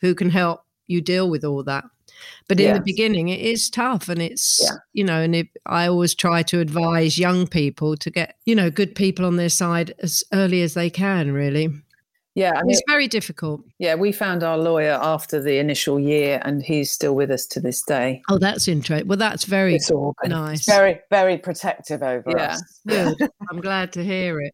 [0.01, 1.85] who can help you deal with all that.
[2.47, 2.77] But in yes.
[2.77, 4.77] the beginning, it is tough, and it's yeah.
[4.93, 8.69] you know, and it, I always try to advise young people to get you know
[8.69, 11.69] good people on their side as early as they can, really.
[12.37, 13.63] Yeah, I mean, it's very difficult.
[13.79, 17.59] Yeah, we found our lawyer after the initial year, and he's still with us to
[17.59, 18.21] this day.
[18.29, 19.07] Oh, that's interesting.
[19.07, 19.91] Well, that's very it's
[20.23, 20.59] nice.
[20.59, 22.51] It's very, very protective over yeah.
[22.51, 22.79] us.
[22.87, 23.17] Good.
[23.49, 24.53] I'm glad to hear it.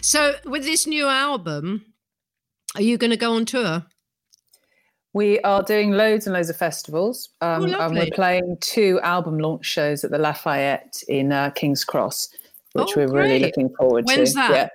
[0.00, 1.84] So, with this new album,
[2.74, 3.84] are you going to go on tour?
[5.12, 7.28] We are doing loads and loads of festivals.
[7.42, 11.84] Um, oh, and we're playing two album launch shows at the Lafayette in uh, King's
[11.84, 12.30] Cross
[12.76, 13.22] which oh, we're great.
[13.22, 14.36] really looking forward When's to.
[14.36, 14.50] That?
[14.50, 14.68] Yeah.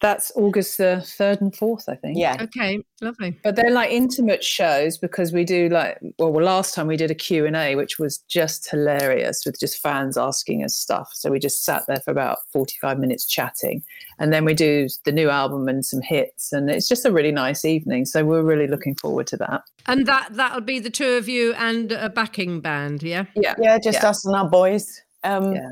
[0.00, 2.18] That's August the third and fourth, I think.
[2.18, 2.36] Yeah.
[2.38, 3.38] Okay, lovely.
[3.42, 7.10] But they're like intimate shows because we do like well, well last time we did
[7.10, 11.10] a Q and A, which was just hilarious with just fans asking us stuff.
[11.14, 13.82] So we just sat there for about forty five minutes chatting,
[14.18, 17.32] and then we do the new album and some hits, and it's just a really
[17.32, 18.04] nice evening.
[18.04, 19.62] So we're really looking forward to that.
[19.86, 23.24] And that that'll be the two of you and a backing band, yeah.
[23.36, 23.54] Yeah.
[23.58, 24.10] Yeah, just yeah.
[24.10, 25.00] us and our boys.
[25.22, 25.70] Um, yeah.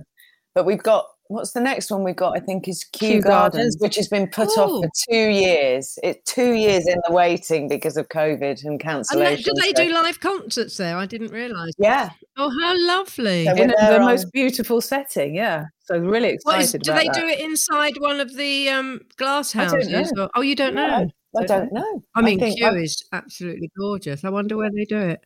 [0.55, 2.37] But we've got what's the next one we got?
[2.37, 4.61] I think is Kew, Kew Gardens, Gardens, which has been put Ooh.
[4.61, 5.99] off for two years.
[6.03, 9.55] It's two years in the waiting because of COVID and cancellation.
[9.55, 10.97] Do they do live concerts there?
[10.97, 11.75] I didn't realise.
[11.79, 12.11] Yeah.
[12.37, 13.47] Oh, how lovely!
[13.47, 14.05] So in the on...
[14.05, 15.35] most beautiful setting.
[15.35, 15.67] Yeah.
[15.81, 16.65] So really excited.
[16.65, 17.15] Is, do they that.
[17.15, 20.13] do it inside one of the um, glass houses?
[20.17, 21.09] Or, oh, you don't know.
[21.37, 22.03] I don't know.
[22.15, 24.25] I mean, Kew is absolutely gorgeous.
[24.25, 25.25] I wonder where they do it.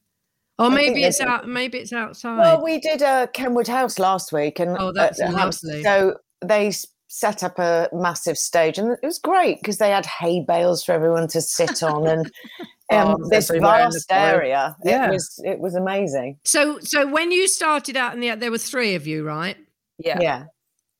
[0.58, 1.46] Or maybe it's out.
[1.46, 2.38] Maybe it's outside.
[2.38, 5.82] Well, we did a uh, Kenwood House last week, and oh, that's uh, lovely.
[5.82, 6.72] So they
[7.08, 10.92] set up a massive stage, and it was great because they had hay bales for
[10.92, 12.26] everyone to sit on, and
[12.90, 14.74] um, oh, this vast area.
[14.82, 15.08] Yeah.
[15.08, 16.38] It was it was amazing.
[16.44, 19.56] So, so when you started out in the, there were three of you, right?
[19.98, 20.44] Yeah, yeah.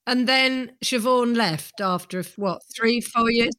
[0.06, 3.54] And then Siobhan left after what three, four years?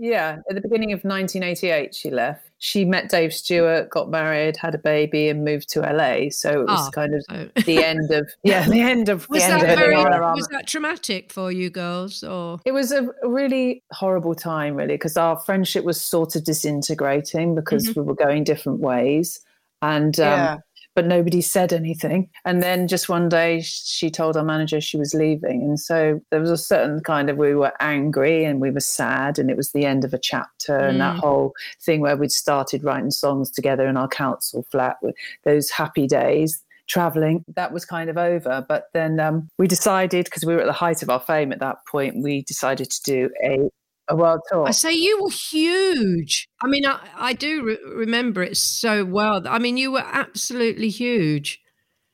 [0.00, 4.74] Yeah, at the beginning of 1988, she left she met Dave Stewart, got married, had
[4.74, 6.28] a baby, and moved to LA.
[6.28, 7.48] So it was oh, kind of so.
[7.64, 11.70] the end of yeah, the end of was that very was that traumatic for you
[11.70, 16.44] girls or it was a really horrible time really because our friendship was sort of
[16.44, 18.00] disintegrating because mm-hmm.
[18.00, 19.40] we were going different ways
[19.82, 20.56] and um, yeah
[21.00, 22.28] but nobody said anything.
[22.44, 25.62] And then just one day she told our manager she was leaving.
[25.62, 29.38] And so there was a certain kind of, we were angry and we were sad
[29.38, 30.88] and it was the end of a chapter mm.
[30.90, 31.20] and that mm.
[31.20, 36.06] whole thing where we'd started writing songs together in our council flat with those happy
[36.06, 40.60] days traveling that was kind of over but then um, we decided because we were
[40.60, 43.70] at the height of our fame at that point we decided to do a
[44.10, 44.66] a world tour.
[44.66, 46.48] I say you were huge.
[46.62, 49.46] I mean, I, I do re- remember it so well.
[49.48, 51.60] I mean, you were absolutely huge.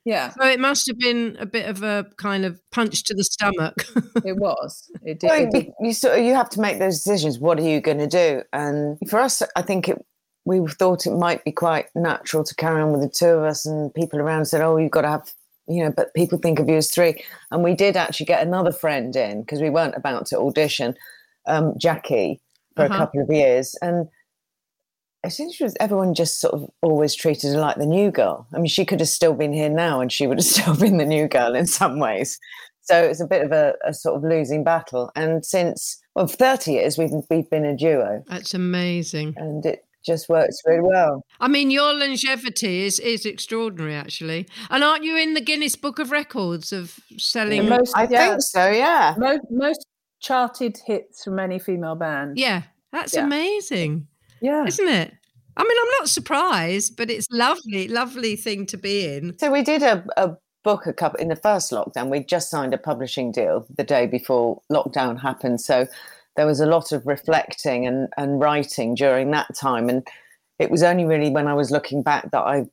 [0.07, 0.31] Yeah.
[0.31, 3.75] So it must have been a bit of a kind of punch to the stomach.
[4.25, 4.89] it was.
[5.03, 5.29] It did.
[5.29, 5.73] Well, it did.
[5.81, 7.41] You sort of, you have to make those decisions.
[7.41, 8.43] What are you going to do?
[8.53, 10.05] And for us, I think it.
[10.45, 13.67] We thought it might be quite natural to carry on with the two of us,
[13.67, 15.33] and people around said, "Oh, you've got to have."
[15.67, 17.25] You know, but people think of you as three.
[17.51, 20.95] And we did actually get another friend in because we weren't about to audition
[21.47, 22.41] um, Jacquie
[22.75, 22.95] for uh-huh.
[22.95, 24.09] a couple of years, and
[25.25, 28.47] essentially everyone just sort of always treated her like the new girl.
[28.55, 30.99] I mean, she could have still been here now, and she would have still been
[30.99, 32.39] the new girl in some ways.
[32.83, 35.11] So it's a bit of a, a sort of losing battle.
[35.17, 38.23] And since well, 30 years we've we've been a duo.
[38.29, 41.25] That's amazing, and it just works really well.
[41.41, 44.47] I mean, your longevity is is extraordinary, actually.
[44.71, 47.69] And aren't you in the Guinness Book of Records of selling?
[47.69, 48.29] Most, I yeah.
[48.29, 48.71] think so.
[48.71, 49.87] Yeah, most, most
[50.27, 52.39] charted hits from any female band.
[52.39, 52.63] Yeah,
[52.93, 53.25] that's yeah.
[53.25, 54.07] amazing.
[54.41, 54.65] Yeah.
[54.67, 55.13] Isn't it?
[55.57, 59.39] I mean, I'm not surprised, but it's lovely, lovely thing to be in.
[59.39, 62.11] So we did a, a book a couple in the first lockdown.
[62.11, 65.61] We just signed a publishing deal the day before lockdown happened.
[65.61, 65.87] So
[66.37, 69.89] there was a lot of reflecting and, and writing during that time.
[69.89, 70.07] And
[70.59, 72.67] it was only really when I was looking back that I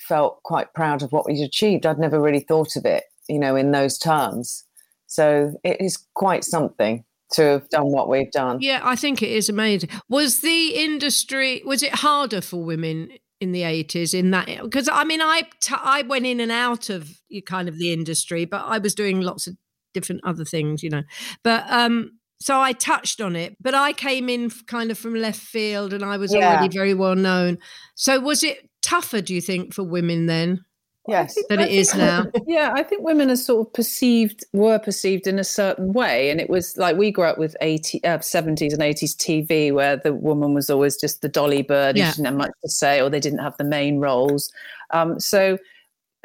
[0.00, 1.86] felt quite proud of what we'd achieved.
[1.86, 4.64] I'd never really thought of it, you know, in those terms.
[5.10, 8.58] So it is quite something to have done what we've done.
[8.60, 9.90] Yeah, I think it is amazing.
[10.08, 15.02] Was the industry was it harder for women in the 80s in that because I
[15.02, 17.10] mean I t- I went in and out of
[17.44, 19.56] kind of the industry but I was doing lots of
[19.94, 21.02] different other things, you know.
[21.42, 25.40] But um so I touched on it, but I came in kind of from left
[25.40, 26.52] field and I was yeah.
[26.52, 27.58] already very well known.
[27.96, 30.64] So was it tougher, do you think, for women then?
[31.08, 32.26] Yes, than it is now.
[32.46, 36.40] Yeah, I think women are sort of perceived, were perceived in a certain way, and
[36.40, 40.12] it was like we grew up with 80, uh, 70s and 80s TV, where the
[40.12, 42.10] woman was always just the dolly bird, yeah.
[42.10, 44.52] she didn't have much to say, or they didn't have the main roles.
[44.90, 45.58] Um, so,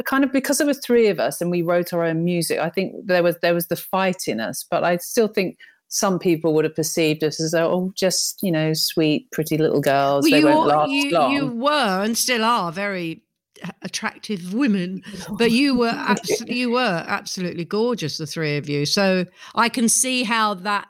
[0.06, 2.70] kind of because there were three of us and we wrote our own music, I
[2.70, 5.58] think there was there was the fight in us, but I still think
[5.88, 10.24] some people would have perceived us as oh just you know sweet pretty little girls
[10.24, 13.22] well, they won't last you, long you were and still are very
[13.82, 15.02] attractive women
[15.38, 19.90] but you were absolutely you were absolutely gorgeous the three of you so i can
[19.90, 20.88] see how that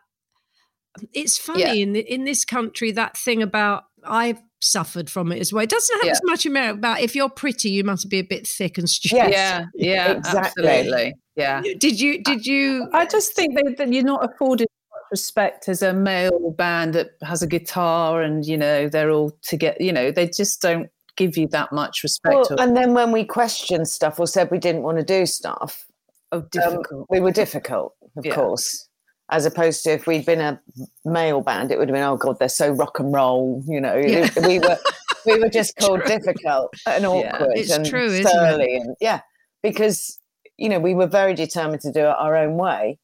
[1.13, 1.73] it's funny yeah.
[1.73, 5.69] in the, in this country that thing about i've suffered from it as well it
[5.69, 6.12] doesn't have yeah.
[6.12, 9.32] as much about if you're pretty you must be a bit thick and stupid yes.
[9.32, 10.67] yeah yeah exactly.
[10.67, 14.67] absolutely yeah did you did you i just think that, that you're not afforded
[15.12, 19.78] respect as a male band that has a guitar and you know they're all together
[19.80, 23.23] you know they just don't give you that much respect well, and then when we
[23.23, 25.86] questioned stuff or said we didn't want to do stuff
[26.32, 28.34] oh difficult um, we were difficult of yeah.
[28.34, 28.88] course
[29.32, 30.60] as opposed to if we'd been a
[31.04, 33.95] male band it would have been oh god they're so rock and roll you know
[33.95, 34.30] yeah.
[34.45, 34.78] we were
[35.25, 39.21] we were just called difficult and awkward yeah, and true, surly and yeah
[39.63, 40.19] because
[40.58, 42.99] you know we were very determined to do it our own way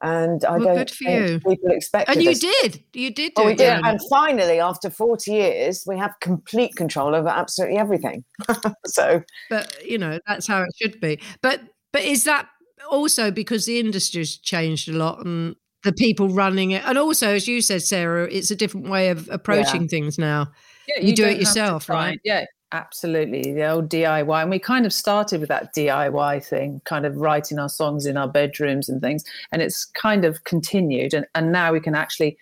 [0.00, 1.40] and I well, don't think you.
[1.40, 2.08] people expect.
[2.08, 2.38] And you us.
[2.38, 3.32] did, you did.
[3.36, 3.64] oh, we did.
[3.64, 3.80] Yeah.
[3.84, 8.24] And finally, after forty years, we have complete control over absolutely everything.
[8.86, 11.20] so, but you know, that's how it should be.
[11.42, 12.48] But but is that
[12.90, 17.48] also because the industry's changed a lot and the people running it, and also, as
[17.48, 19.88] you said, Sara, it's a different way of approaching yeah.
[19.88, 20.52] things now.
[20.88, 22.20] Yeah, you, you do it yourself, right?
[22.24, 24.42] Yeah, Absolutely, the old DIY.
[24.42, 28.18] And we kind of started with that DIY thing, kind of writing our songs in
[28.18, 29.24] our bedrooms and things.
[29.52, 31.14] And it's kind of continued.
[31.14, 32.36] And, and now we can actually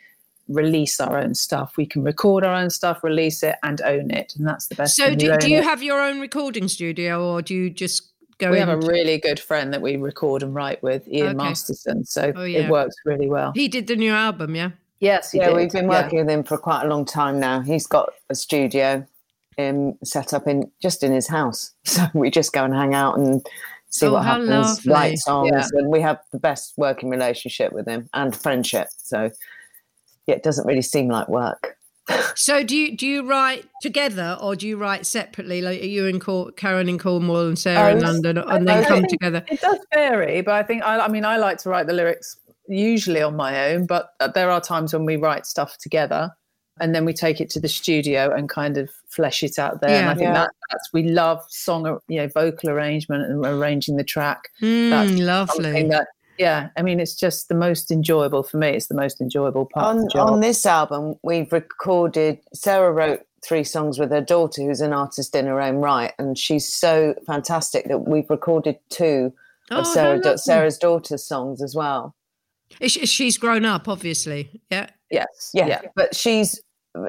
[0.49, 1.77] release our own stuff.
[1.77, 4.35] We can record our own stuff, release it, and own it.
[4.37, 4.97] And that's the best.
[4.97, 5.65] So, do, do you it.
[5.65, 8.51] have your own recording studio or do you just go?
[8.51, 11.37] We have a really good friend that we record and write with, Ian okay.
[11.37, 12.05] Masterson.
[12.05, 12.61] So oh, yeah.
[12.61, 13.53] it works really well.
[13.55, 14.71] He did the new album, yeah?
[14.99, 15.57] Yes, yeah, did.
[15.57, 16.25] we've been working yeah.
[16.25, 17.61] with him for quite a long time now.
[17.61, 19.07] He's got a studio
[19.59, 21.73] um, set up in just in his house.
[21.85, 23.47] So we just go and hang out and
[23.89, 24.93] see oh, what happens, lovely.
[24.93, 25.67] write songs, yeah.
[25.73, 28.89] and we have the best working relationship with him and friendship.
[28.99, 29.31] So
[30.27, 31.77] yeah, it doesn't really seem like work.
[32.35, 35.63] so do you do you write together or do you write separately?
[35.63, 39.45] Like you and Cor- Keren in Cornwall and Sara in London, and then come together?
[39.49, 42.37] It does vary, but I think I, I mean I like to write the lyrics
[42.69, 46.31] usually on my own, but uh, there are times when we write stuff together
[46.81, 49.91] and then we take it to the studio and kind of flesh it out there.
[49.91, 50.33] Yeah, and I think yeah.
[50.35, 54.51] that, that's we love song, you know, vocal arrangement and arranging the track.
[54.61, 55.89] Mm, that's lovely.
[55.89, 56.09] That,
[56.39, 58.69] yeah, I mean, it's just the most enjoyable for me.
[58.69, 59.97] It's the most enjoyable part.
[59.97, 62.39] On, on this album, we've recorded.
[62.53, 66.37] Sara wrote three songs with her daughter, who's an artist in her own right, and
[66.37, 69.33] she's so fantastic that we've recorded two
[69.71, 72.15] oh, of Sara, Sara's daughter's songs as well.
[72.83, 74.61] She's grown up, obviously.
[74.71, 74.89] Yeah.
[75.11, 75.51] Yes.
[75.55, 75.67] Yeah.
[75.67, 75.81] yeah.
[75.95, 76.61] But she's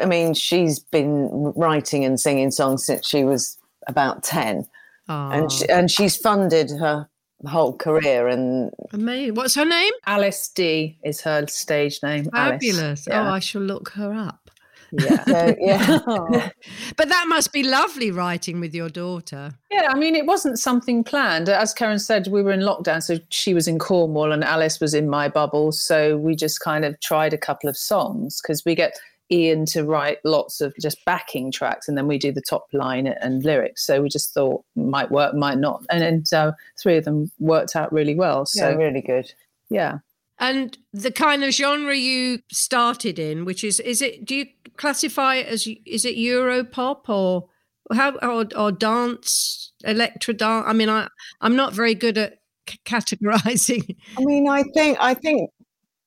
[0.01, 4.65] I mean, she's been writing and singing songs since she was about 10.
[5.09, 7.07] And, she, and she's funded her
[7.45, 8.27] whole career.
[8.27, 9.35] And Amazing.
[9.35, 9.93] What's her name?
[10.05, 12.25] Alice D is her stage name.
[12.25, 13.07] Fabulous.
[13.07, 13.29] Oh, yeah.
[13.29, 14.51] Oh, I shall look her up.
[14.91, 15.23] Yeah.
[15.25, 16.49] so, yeah.
[16.97, 19.51] but that must be lovely writing with your daughter.
[19.71, 21.49] Yeah, I mean, it wasn't something planned.
[21.49, 24.93] As Keren said, we were in lockdown, so she was in Cornwall and Alice was
[24.93, 25.71] in my bubble.
[25.71, 28.93] So we just kind of tried a couple of songs because we get
[29.31, 33.07] Ian to write lots of just backing tracks, and then we do the top line
[33.07, 33.85] and lyrics.
[33.85, 37.75] So we just thought might work, might not, and, and uh, three of them worked
[37.75, 38.45] out really well.
[38.45, 39.31] So yeah, really good.
[39.69, 39.99] Yeah.
[40.39, 44.23] And the kind of genre you started in, which is, is it?
[44.23, 44.45] Do you
[44.77, 47.49] classify it as is it Euro pop or
[47.91, 50.65] how or, or dance, electro dance?
[50.67, 51.07] I mean, I
[51.41, 52.37] I'm not very good at
[52.69, 53.95] c- categorizing.
[54.17, 55.49] I mean, I think I think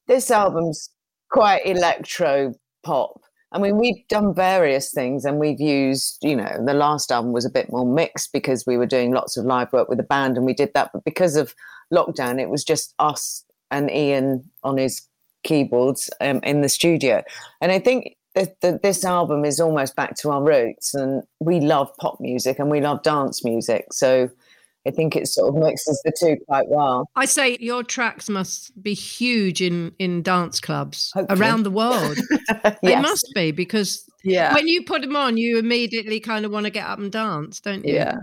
[0.07, 0.91] this album's
[1.31, 3.21] quite electro pop.
[3.53, 7.45] I mean, we've done various things and we've used, you know, the last album was
[7.45, 10.37] a bit more mixed because we were doing lots of live work with the band
[10.37, 10.91] and we did that.
[10.93, 11.55] But because of
[11.93, 15.03] lockdown, it was just us and Ian on his
[15.43, 17.25] keyboards um, in the studio.
[17.61, 21.61] And I think that, that this album is almost back to our roots, and we
[21.61, 23.93] love pop music and we love dance music.
[23.93, 24.31] So
[24.87, 27.09] I think it sort of mixes the two quite well.
[27.15, 31.39] I say your tracks must be huge in in dance clubs Hopefully.
[31.41, 32.19] around the world.
[32.83, 34.55] They must be because Yeah.
[34.55, 37.61] when you put them on, you immediately kind of want to get up and dance,
[37.61, 37.95] don't you?
[37.95, 38.15] Yeah.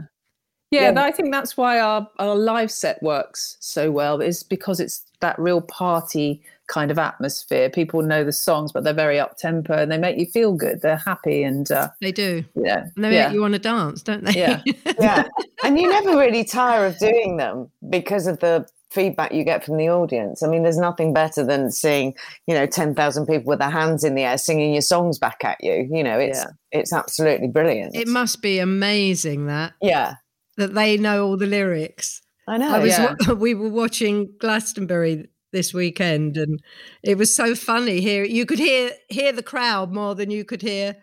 [0.72, 1.04] Yeah, Yeah.
[1.04, 5.38] I think that's why our, our live set works so well, is because it's that
[5.39, 7.69] real party kind of atmosphere.
[7.69, 10.82] People know the songs, but they're very up tempo and they make you feel good.
[10.82, 12.43] They're happy and uh, They do.
[12.56, 12.86] yeah.
[12.95, 13.27] And they yeah.
[13.27, 14.34] make you want to dance, don't they?
[14.34, 14.62] Yeah.
[14.99, 15.27] yeah.
[15.63, 19.77] And you never really tire of doing them because of the feedback you get from
[19.77, 20.41] the audience.
[20.43, 22.15] I mean, there's nothing better than seeing,
[22.47, 25.58] you know, 10,000 people with their hands in the air singing your songs back at
[25.62, 25.88] you.
[25.91, 26.45] You know, it's Yeah.
[26.71, 27.95] it's absolutely brilliant.
[27.95, 30.15] it must be amazing that yeah.
[30.58, 32.21] that they know all the lyrics.
[32.47, 32.73] I know.
[32.73, 33.34] I was yeah.
[33.34, 36.62] we were watching Glastonbury this weekend and
[37.04, 40.62] it was so funny here you could hear hear the crowd more than you could
[40.62, 40.96] hear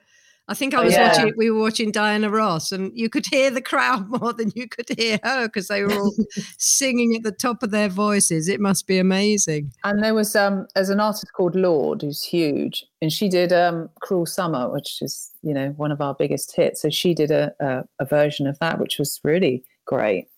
[0.47, 1.09] I think I Oh, was yeah.
[1.09, 4.69] watching we were watching Diana Ross and you could hear the crowd more than you
[4.69, 6.13] could hear her because they were all
[6.59, 10.67] singing at the top of their voices it must be amazing And there was um
[10.75, 15.31] there's an artist called Lorde who's huge, and she did um Cruel Summer, which is
[15.43, 16.83] you know one of our biggest hits.
[16.83, 20.29] So she did a a, a version of that, which was really great.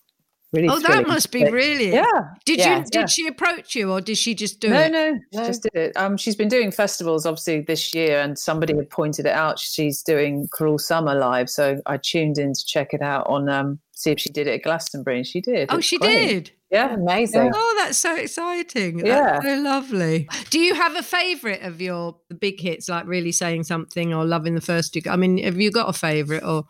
[0.53, 0.69] Really.
[0.69, 2.05] oh that must be really Yeah.
[2.45, 3.05] did Yeah, you did yeah.
[3.07, 5.45] she approach you or did she just do no, it no, she No.
[5.45, 5.97] just did it.
[5.97, 9.59] Um, she's been doing festivals obviously this year, and somebody had pointed it out.
[9.59, 13.79] She's doing Cruel Summer live, so I tuned in to check it out on um,
[13.91, 15.67] see if she did it at Glastonbury, and she did.
[15.69, 16.27] oh It's she great.
[16.27, 17.51] did Yeah, Amazing.
[17.53, 19.05] Oh, that's so exciting.
[19.05, 19.39] Yeah.
[19.41, 20.29] That's so lovely.
[20.49, 24.55] Do you have a favourite of your big hits, like really saying something or loving
[24.55, 26.65] the first you I mean, have you got a favourite or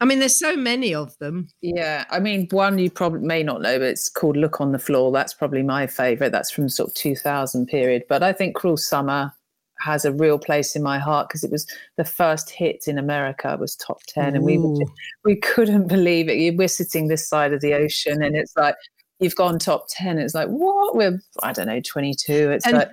[0.00, 1.48] I mean, there's so many of them.
[1.62, 2.04] yeah.
[2.10, 5.12] I mean, one you probably may not know, but it's called Look on the Floor.
[5.12, 6.30] That's probably my favourite.
[6.30, 8.04] That's from sort of 2000 period.
[8.08, 9.32] But I think Cruel Summer
[9.80, 13.52] has a real place in my heart because it was the first hit in America.
[13.52, 14.92] It was top 10, and we were just
[15.24, 16.56] we couldn't believe it.
[16.56, 18.76] We're sitting this side of the ocean, and it's like
[19.20, 20.18] you've gone top ten.
[20.18, 20.96] It's like what?
[20.96, 22.50] We're I don't know, twenty two.
[22.50, 22.92] It's And like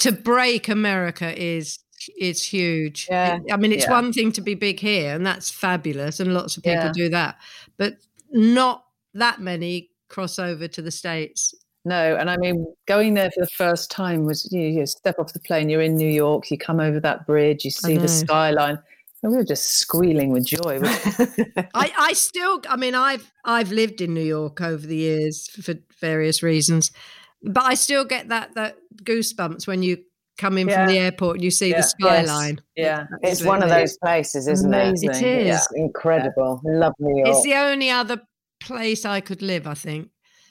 [0.00, 1.78] to break America is
[2.18, 3.06] is huge.
[3.10, 3.38] Yeah.
[3.50, 3.92] I mean, it's Yeah.
[3.92, 6.92] one thing to be big here, and that's fabulous, and lots of people Yeah.
[6.92, 7.36] do that,
[7.76, 7.96] but
[8.30, 8.84] not
[9.14, 11.54] that many cross over to the states.
[11.84, 12.14] no.
[12.16, 15.40] And I mean, going there for the first time was you, you step off the
[15.40, 15.68] plane.
[15.68, 16.48] You're in New York.
[16.50, 17.64] You come over that bridge.
[17.64, 18.78] You see the skyline.
[19.22, 20.78] And we were just squealing with joy.
[21.74, 25.74] I, I still I mean I've I've lived in New York over the years for
[26.00, 26.90] various reasons.
[27.42, 29.98] But I still get that that goosebumps when you
[30.38, 31.76] come in from the airport and you see Yeah.
[31.78, 32.60] the skyline.
[32.76, 35.02] yeah, it's one of those places, isn't it?
[35.02, 35.20] It is.
[35.22, 35.54] Yeah.
[35.56, 36.60] It's incredible.
[36.64, 37.28] Love New York.
[37.28, 38.20] It's the only other
[38.60, 40.08] place I could live, I think.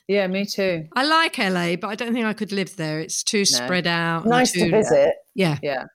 [0.07, 0.87] Yeah, me too.
[0.95, 2.99] I like LA, but I don't think I could live there.
[2.99, 4.23] It's too spread out.
[4.23, 5.13] and nice to too- visit.
[5.35, 5.57] Yeah.
[5.63, 5.85] Yeah.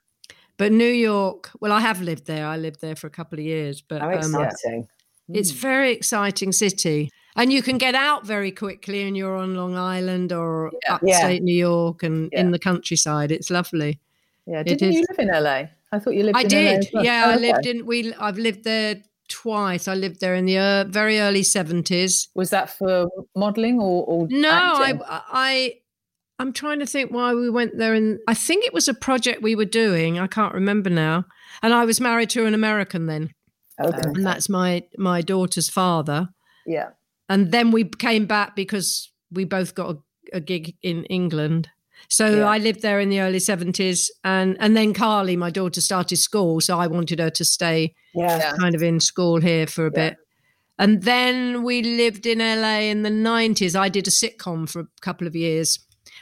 [0.59, 2.47] But New York, well, I have lived there.
[2.47, 4.89] I lived there for a couple of years, but How um, exciting.
[5.29, 5.57] It's Mm.
[5.57, 7.11] very exciting city.
[7.37, 10.95] And you can get out very quickly and you're on Long Island or Yeah.
[10.95, 13.31] upstate New York and in the countryside.
[13.31, 14.01] It's lovely.
[14.47, 14.63] Yeah.
[14.63, 15.69] Didn't you live in LA?
[15.93, 16.51] I thought you lived I in LA.
[16.51, 16.89] did.
[16.93, 17.05] well.
[17.05, 17.53] Yeah, Oh, I okay.
[17.53, 19.89] lived in we I've lived there twice.
[19.89, 22.29] I lived there in the uh, very early 70s.
[22.35, 25.01] Was that for modelling or, or No, I acting?
[25.09, 25.75] I
[26.39, 29.43] I'm trying to think why we went there and I think it was a project
[29.43, 30.19] we were doing.
[30.19, 31.25] I can't remember now.
[31.63, 33.33] And I was married to an American then.
[33.81, 33.99] Okay.
[34.05, 36.29] And that's my my daughter's father.
[36.67, 36.91] yeah.
[37.29, 39.99] And then we came back because we both got a,
[40.37, 41.69] a gig in England.
[42.09, 42.49] So Yeah.
[42.49, 46.61] I lived there in the early seventies, and and then Carly, my daughter, started school,
[46.61, 48.39] so I wanted her to stay Yeah.
[48.39, 48.53] Yeah.
[48.61, 50.11] kind of in school here for a Yeah.
[50.11, 50.17] bit.
[50.79, 53.75] And then we lived in LA in the nineties.
[53.75, 55.79] I did a sitcom for a couple of years,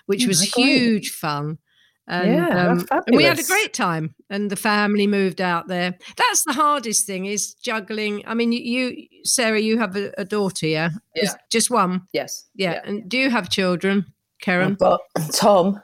[0.07, 0.69] which Oh, was my God.
[0.71, 1.59] huge fun.
[2.07, 5.97] And, Yeah, um, and we had a great time, and the family moved out there.
[6.17, 8.23] That's the hardest thing is juggling.
[8.27, 10.91] I mean, you, Sara, you have a, a daughter, yeah?
[11.15, 11.23] Yeah.
[11.25, 12.45] Is- just one, Yes.
[12.55, 12.81] yeah.
[12.85, 14.05] And do you have children,
[14.43, 14.73] Keren?
[14.73, 15.01] I've got
[15.33, 15.81] Tom,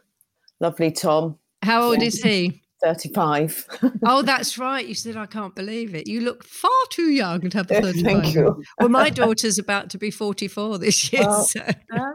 [0.61, 2.60] lovely Tom, How old is he?
[2.83, 3.67] 35.
[4.05, 4.87] Oh, that's right.
[4.87, 6.07] You said I can't believe it.
[6.07, 8.63] You look far too young to have a Thank you.
[8.79, 11.23] Well, my daughter's about to be 44 this year.
[11.23, 11.67] Well, so.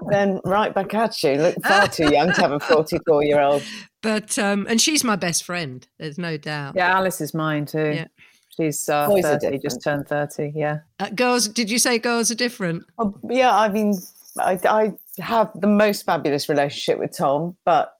[0.10, 1.34] Then right back at you.
[1.34, 3.64] Look far too young to have a 44 year old.
[4.02, 5.88] But, um, and she's my best friend.
[6.00, 6.74] There's no doubt.
[6.76, 7.94] Yeah, Alice is mine too.
[7.96, 8.08] Yeah.
[8.56, 10.54] She's uh, 30, just turned 30.
[10.56, 10.80] Yeah.
[11.00, 12.84] Uh, girls, did you say girls are different?
[12.98, 13.96] Oh, yeah, I mean,
[14.40, 17.94] I, I have the most fabulous relationship with Tom, but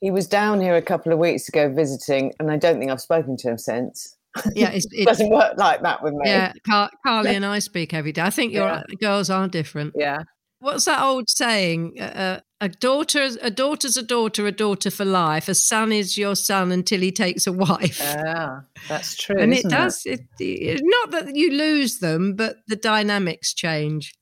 [0.00, 3.00] he was down here a couple of weeks ago visiting, and I don't think I've
[3.00, 4.16] spoken to him since.
[4.54, 6.22] Yeah, it's, It doesn't work like that with me.
[6.26, 6.52] yeah.
[6.66, 8.22] Car- Carly and I speak every day.
[8.22, 8.82] I think your Yeah.
[9.00, 9.94] girls are different.
[9.96, 10.18] Yeah.
[10.60, 11.96] What's that old saying?
[11.98, 16.18] Uh, uh, a daughter a daughter's a daughter a daughter for life a son is
[16.18, 19.38] your son until he takes a wife Yeah, that's true.
[19.40, 24.12] and it does it, it- not that you lose them but the dynamics change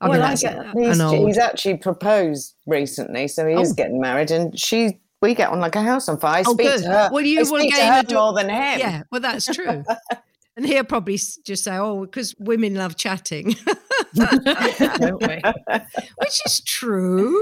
[0.00, 3.74] I mean, well, I get, he's, he's actually proposed recently, so he is Oh.
[3.74, 6.38] getting married, and she we get on like a house on fire.
[6.38, 6.82] I Oh, speak good.
[6.82, 7.08] to her.
[7.12, 8.78] Well, you I will speak to gain her a do- more than him.
[8.80, 9.82] yeah well that's true
[10.56, 13.56] and he'll probably just say oh because women love chatting?
[14.14, 15.40] Don't we?
[16.18, 17.36] which is true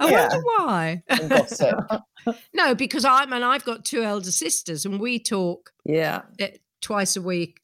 [0.00, 0.28] i Yeah.
[0.28, 1.02] wonder why
[2.52, 6.22] no because i'm and i've got two elder sisters and we talk Yeah,
[6.82, 7.60] twice a week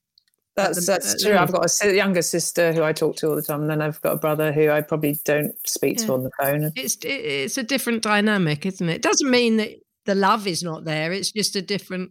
[0.58, 1.36] that's that's true.
[1.36, 4.00] I've got a younger sister who I talk to all the time, and then I've
[4.02, 6.06] got a brother who I probably don't speak Yeah.
[6.06, 6.72] to on the phone.
[6.76, 9.70] it's it's a different dynamic isn't it it doesn't mean that
[10.06, 12.10] the love is not there it's just a different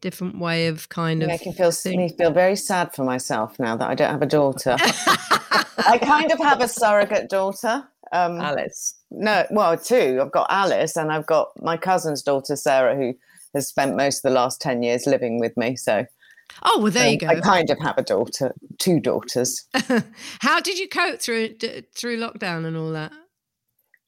[0.00, 1.98] different way of kind of make me feel thing.
[1.98, 4.76] me feel very sad for myself now that I don't have a daughter.
[5.84, 7.84] I kind of have a surrogate daughter.
[8.12, 8.94] Um, Alice.
[9.10, 10.18] no, well, two.
[10.20, 13.14] I've got Alice, and I've got my cousin's daughter Sarah, who
[13.54, 15.76] has spent most of the last ten years living with me.
[15.76, 16.04] So
[16.62, 19.66] oh well there you um, go I kind of have a daughter, two daughters.
[20.40, 23.12] how did you cope through d- through lockdown and all that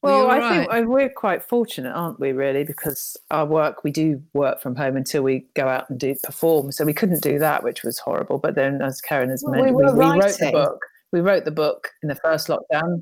[0.01, 0.83] Well, you I all think right?
[0.83, 2.31] uh, we're quite fortunate, aren't we?
[2.31, 6.15] Really, because our work, we do work from home until we go out and do
[6.23, 6.71] perform.
[6.71, 8.37] So we couldn't do that, which was horrible.
[8.37, 10.79] But then, as Keren has Well, mentioned, were we, we wrote the book.
[11.11, 13.01] We wrote the book in the first lockdown,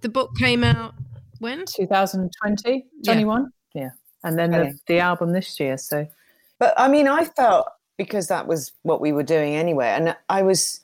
[0.00, 0.94] the book came out
[1.38, 3.50] when 2020, 21.
[3.74, 3.90] Yeah,
[4.24, 5.76] and then the, the album this year.
[5.78, 6.06] So
[6.58, 7.66] But I mean, I felt
[8.00, 10.80] because that was what we were doing anyway, and I was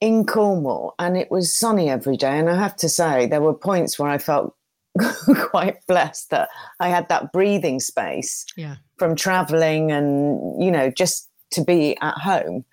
[0.00, 2.38] in Cornwall, and it was sunny every day.
[2.38, 4.54] And I have to say, there were points where I felt
[5.50, 6.48] quite blessed that
[6.80, 12.14] I had that breathing space yeah from traveling, and you know, just to be at
[12.16, 12.64] home.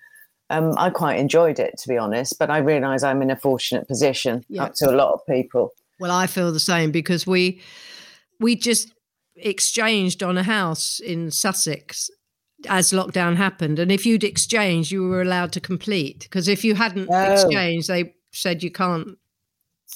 [0.48, 2.38] Um, I quite enjoyed it, to be honest.
[2.38, 4.64] But I realise I'm in a fortunate position Yeah.
[4.64, 5.72] up to a lot of people.
[6.00, 7.60] Well, I feel the same because we
[8.40, 8.92] we just
[9.36, 12.10] exchanged on a house in Sussex
[12.68, 16.20] as lockdown happened, and if you'd exchanged, you were allowed to complete.
[16.20, 17.32] Because if you hadn't Oh.
[17.32, 19.18] exchanged, they said you can't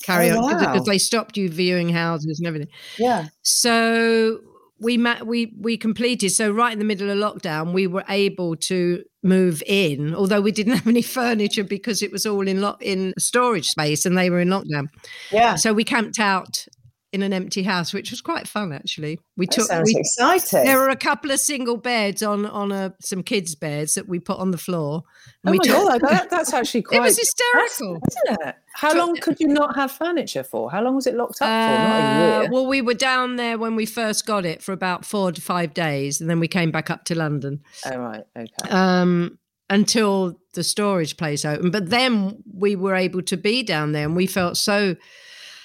[0.02, 0.84] carry Oh, on because wow.
[0.92, 2.68] they stopped you viewing houses and everything.
[2.98, 4.40] Yeah, So
[4.78, 6.30] we ma- we we completed.
[6.30, 10.52] So right in the middle of lockdown, we were able to move in, although we
[10.52, 14.28] didn't have any furniture because it was all in lock in storage space, and they
[14.28, 14.88] were in lockdown.
[15.32, 15.54] yeah.
[15.54, 16.66] So we camped out
[17.16, 19.18] in an empty house, which was quite fun actually.
[19.36, 20.64] We That took sounds we, exciting.
[20.64, 24.18] there were a couple of single beds on on a some kids' beds that we
[24.20, 25.02] put on the floor.
[25.46, 26.98] oh we my took- god, that, that's actually quite.
[26.98, 27.98] it was hysterical.
[28.08, 28.54] Isn't it?
[28.74, 30.70] How long could you not have furniture for?
[30.70, 31.82] How long was it locked up for?
[31.82, 32.50] Uh, year.
[32.50, 35.72] well, we were down there when we first got it for about four to five
[35.72, 37.62] days, and then we came back up to London.
[37.86, 38.68] oh right, okay.
[38.70, 39.38] um,
[39.70, 41.72] until the storage place opened.
[41.72, 44.94] But then we were able to be down there, and we felt so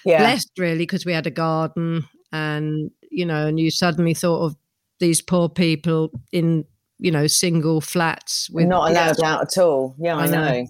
[0.05, 0.19] yeah.
[0.19, 4.55] blessed, really, because we had a garden, and you know, and you suddenly thought of
[4.99, 6.65] these poor people in
[6.99, 9.95] you know single flats with not allowed out at all.
[9.99, 10.51] Yeah, I, I know.
[10.51, 10.65] know.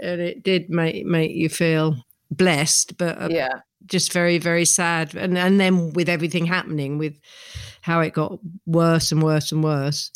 [0.00, 1.96] and it did make make you feel
[2.30, 3.60] blessed, but uh, yeah.
[3.86, 5.14] just very very sad.
[5.14, 7.18] And and then with everything happening, with
[7.80, 10.10] how it got worse and worse and worse.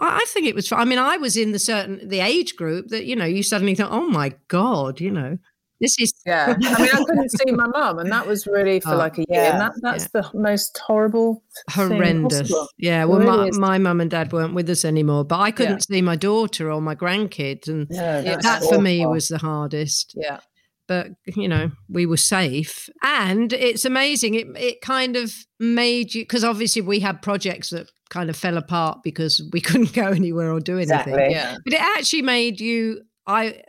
[0.00, 0.70] I I think it was.
[0.72, 3.74] I mean, I was in the certain the age group that you know you suddenly
[3.74, 5.38] thought, oh my god, you know,
[5.80, 8.90] this is Yeah, I mean, I couldn't see my mum, and that was really for
[8.94, 9.26] Oh, like a year.
[9.30, 12.42] yeah, and that, that's the most horrible, horrendous.
[12.42, 12.68] possible.
[12.78, 13.58] Yeah, well, really my, is.
[13.58, 16.80] my mum and dad weren't with us anymore, but I couldn't see my daughter or
[16.80, 20.14] my grandkids, and No, that's that for me was the hardest.
[20.16, 20.40] Yeah,
[20.88, 24.34] But you know, we were safe, and it's amazing.
[24.34, 28.56] It it kind of made you because obviously we had projects that kind of fell
[28.56, 30.98] apart because we couldn't go anywhere or do anything.
[31.14, 31.28] Exactly.
[31.30, 33.02] yeah, But it actually made you.
[33.26, 33.62] I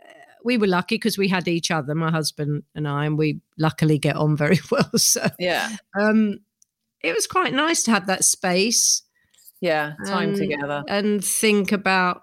[0.44, 3.98] we were lucky because we had each other, my husband and I, and we luckily
[3.98, 4.90] get on very well.
[4.96, 6.38] So yeah, um,
[7.02, 9.02] it was quite nice to have that space
[9.60, 9.92] yeah.
[10.06, 10.82] Time and- together.
[10.88, 12.22] and think about.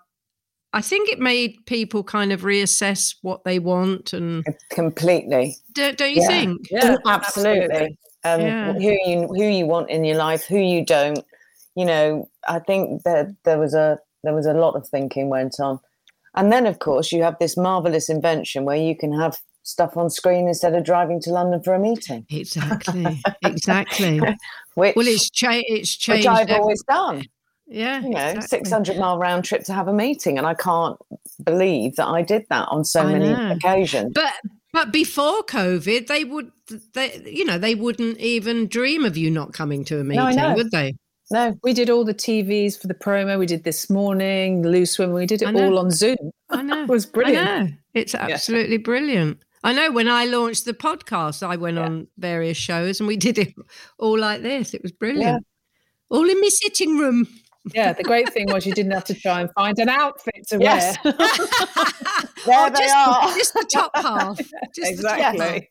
[0.72, 5.56] I think it made people kind of reassess what they want, and completely.
[5.74, 6.28] don't, don't you Yeah.
[6.28, 6.68] think?
[6.70, 7.98] Yeah, absolutely.
[8.24, 8.74] Um, Yeah.
[8.74, 11.26] Who you who you want in your life, who you don't.
[11.76, 15.60] You know, I think that there was a there was a lot of thinking went
[15.60, 15.80] on,
[16.36, 20.10] and then of course you have this marvelous invention where you can have stuff on
[20.10, 24.20] screen instead of driving to London for a meeting, Exactly, exactly.
[24.76, 26.28] which Well, it's cha- it's which changed.
[26.28, 27.24] I've ev- always done.
[27.68, 28.48] yeah, You know, exactly.
[28.48, 30.98] six hundred mile round trip to have a meeting, and I can't
[31.44, 33.52] believe that I did that on so I many know.
[33.52, 34.12] occasions.
[34.16, 34.34] But
[34.74, 36.52] but before COVID, they would
[36.94, 40.54] they you know they wouldn't even dream of you not coming to a meeting, know.
[40.56, 40.94] would they?
[41.32, 43.38] No, We did all the TVs for the promo.
[43.38, 45.16] We did this morning, Loose Women.
[45.16, 46.18] We did it all on Zoom.
[46.50, 46.84] I know.
[46.84, 47.48] It was brilliant.
[47.48, 47.70] I know.
[47.94, 49.40] It's absolutely brilliant.
[49.64, 51.84] I know when I launched the podcast, I went Yeah.
[51.86, 53.54] on various shows and we did it
[54.00, 54.74] all like this.
[54.74, 55.46] It was brilliant.
[56.12, 56.18] Yeah.
[56.18, 57.28] All in my sitting room.
[57.76, 60.58] Yeah, the great thing was you didn't have to try and find an outfit to
[60.60, 60.98] Yes.
[61.04, 61.14] wear.
[62.46, 63.36] There oh, they just, are.
[63.36, 64.38] just the top half.
[64.74, 65.46] Just the top exactly.
[65.46, 65.64] half.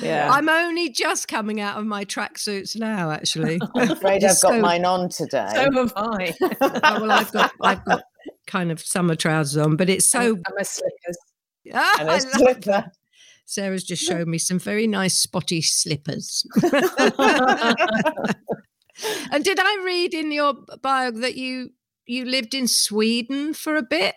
[0.00, 0.28] Yeah.
[0.30, 3.58] I'm only just coming out of my tracksuits now, actually.
[3.74, 5.48] I'm afraid I've got so- mine on today.
[5.54, 6.34] so have I.
[6.60, 8.02] Oh, well, I've got I've got
[8.46, 10.32] kind of summer trousers on, but it's so.
[10.34, 11.18] and my slippers.
[11.74, 12.84] Ah, and I a love- slipper.
[13.46, 16.46] Sara's just showed me some very nice spotty slippers.
[19.32, 21.70] and did I read in your bio that you
[22.06, 24.14] you lived in Sweden for a bit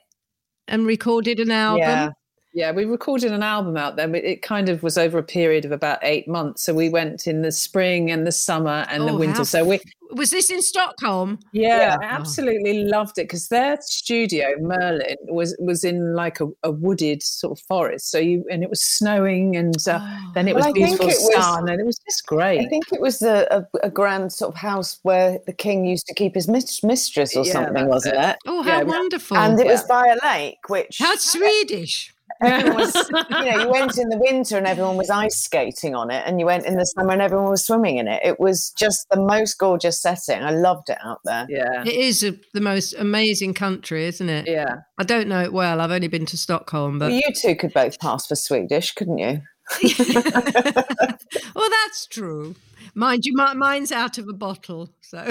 [0.67, 1.79] and recorded an album?
[1.81, 2.09] Yeah.
[2.55, 5.65] Yeah, we recorded an album out there, but it kind of was over a period
[5.65, 6.61] of about eight months.
[6.61, 9.37] So we went in the spring and the summer and the Oh, winter.
[9.37, 9.79] how So we,
[10.11, 11.39] Was this in Stockholm?
[11.51, 11.97] yeah, Yeah.
[11.99, 17.23] I absolutely loved it because their studio, Merlin, was was in like a, a wooded
[17.23, 18.11] sort of forest.
[18.11, 19.99] So you and it was snowing, and uh,
[20.35, 22.59] then it was I think beautiful it was- and it was just great.
[22.59, 26.05] I think it was a, a, a grand sort of house where the king used
[26.05, 28.29] to keep his mis- mistress or Yeah, something, wasn't it.
[28.29, 28.35] it?
[28.45, 29.37] Oh, how we- wonderful!
[29.37, 29.87] And it was Yeah.
[29.89, 32.12] by a lake, which how Swedish.
[32.45, 32.95] Everyone was,
[33.29, 36.39] you know, you went in the winter and everyone was ice skating on it, and
[36.39, 38.21] you went in the summer and everyone was swimming in it.
[38.23, 40.43] It was just the most gorgeous setting.
[40.43, 41.45] I loved it out there.
[41.49, 44.47] yeah, It is a, the most amazing country, isn't it?
[44.47, 44.77] yeah.
[44.97, 45.81] I don't know it well.
[45.81, 49.17] I've only been to Stockholm, but Well, you two could both pass for Swedish, couldn't
[49.17, 49.41] you?
[50.13, 52.55] well, that's true.
[52.95, 54.89] Mind you, mine's out of a bottle.
[55.01, 55.23] So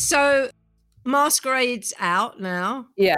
[0.00, 0.50] So,
[1.04, 3.16] Masquerade's out now, yeah,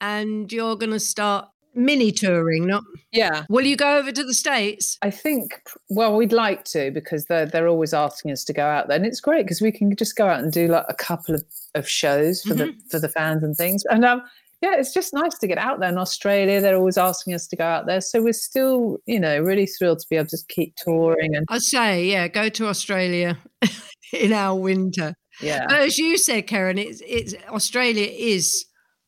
[0.00, 2.66] and you're going to start mini touring.
[2.66, 3.44] Not yeah.
[3.48, 4.98] will you go over to the states?
[5.02, 5.60] I think,
[5.90, 9.06] well, we'd like to because they're they're always asking us to go out there, and
[9.06, 11.44] it's great because we can just go out and do like a couple of,
[11.74, 13.84] of shows for the for the fans and things.
[13.90, 14.22] And um,
[14.62, 16.58] yeah, it's just nice to get out there in Australia.
[16.60, 19.98] They're always asking us to go out there, so we're still, you know, really thrilled
[19.98, 23.36] to be able to keep touring and I'd say, yeah, go to Australia
[24.12, 25.14] in our winter.
[25.40, 28.66] Yeah, But as you said, Keren, it's it's Australia is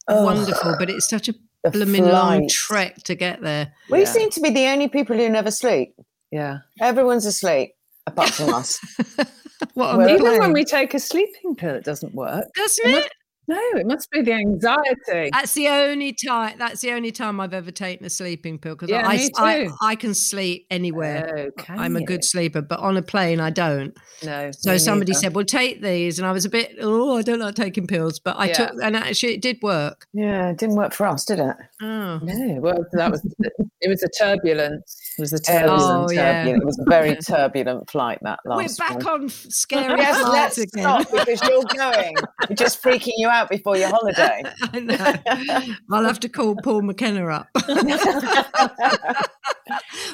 [0.09, 3.73] Oh, wonderful, but it's such a the blooming long trek to get there.
[3.91, 4.05] We Yeah.
[4.07, 5.95] seem to be the only people who never sleep.
[6.31, 6.59] yeah.
[6.81, 7.73] Everyone's asleep
[8.07, 8.79] apart from us.
[9.75, 12.45] What a Well, Even when we take a sleeping pill, it doesn't work.
[12.55, 12.95] doesn't it it?
[12.95, 13.09] must-
[13.49, 15.31] No, it must be the anxiety.
[15.33, 16.57] That's the only time.
[16.59, 19.69] That's the only time I've ever taken a sleeping pill because Yeah, I, I.
[19.83, 21.47] I can sleep anywhere.
[21.57, 23.97] Oh, can I'm a good sleeper, but on a plane I don't.
[24.25, 24.51] No.
[24.53, 25.21] So somebody neither.
[25.21, 28.19] said, "Well, take these," and I was a bit, "Oh, I don't like taking pills,"
[28.19, 28.53] but I Yeah.
[28.55, 30.07] took, and actually it did work.
[30.13, 31.57] yeah, it didn't work for us, did it?
[31.83, 33.89] Oh, No, well, that was it.
[33.89, 35.01] Was a turbulence?
[35.19, 36.11] It was the It was, turbulence?
[36.11, 36.33] Oh, yeah.
[36.45, 36.63] turbulent.
[36.63, 38.79] it was a very turbulent flight that last.
[38.79, 39.07] we're back one.
[39.23, 40.83] on f- scary Yes, let's again.
[40.83, 42.15] stop because you're going.
[42.51, 44.43] We're just freaking you out before your holiday.
[44.63, 45.75] I know.
[45.91, 47.49] I'll have to call Paul McKenna up.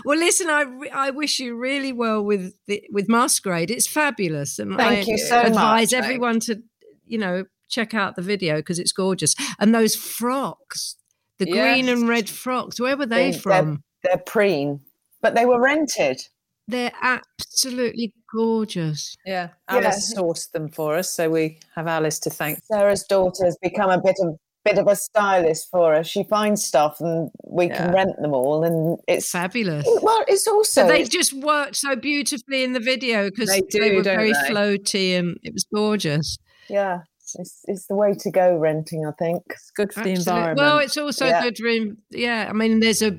[0.05, 3.71] well, listen, I I wish you really well with the, with Masquerade.
[3.71, 6.03] It's fabulous, and Thank I you so advise much.
[6.03, 6.63] everyone to,
[7.07, 9.35] you know, check out the video because it's gorgeous.
[9.59, 10.97] And those frocks,
[11.39, 13.83] the green and red frocks, where were they They're- from?
[14.05, 14.81] They're preen,
[15.23, 16.21] but they were rented.
[16.69, 19.17] They're absolutely gorgeous.
[19.27, 19.77] Yeah, Yeah.
[19.79, 22.59] Alice sourced them for us, so we have Alice to thank.
[22.65, 26.07] Sara's daughter has become a bit of bit of a stylist for us.
[26.07, 29.85] She finds stuff and we can rent them all, and it's Fabulous.
[30.03, 33.97] well, it's also So they just worked so beautifully in the video because They they,
[33.97, 34.39] were very they?
[34.49, 36.39] floaty and it was gorgeous.
[36.69, 37.01] yeah,
[37.37, 39.05] it's, it's the way to go renting.
[39.05, 39.43] I think.
[39.51, 40.59] It's good for the environment.
[40.59, 41.43] Well, it's also Yeah.
[41.43, 41.97] good room.
[42.11, 43.19] Yeah, I mean, there's a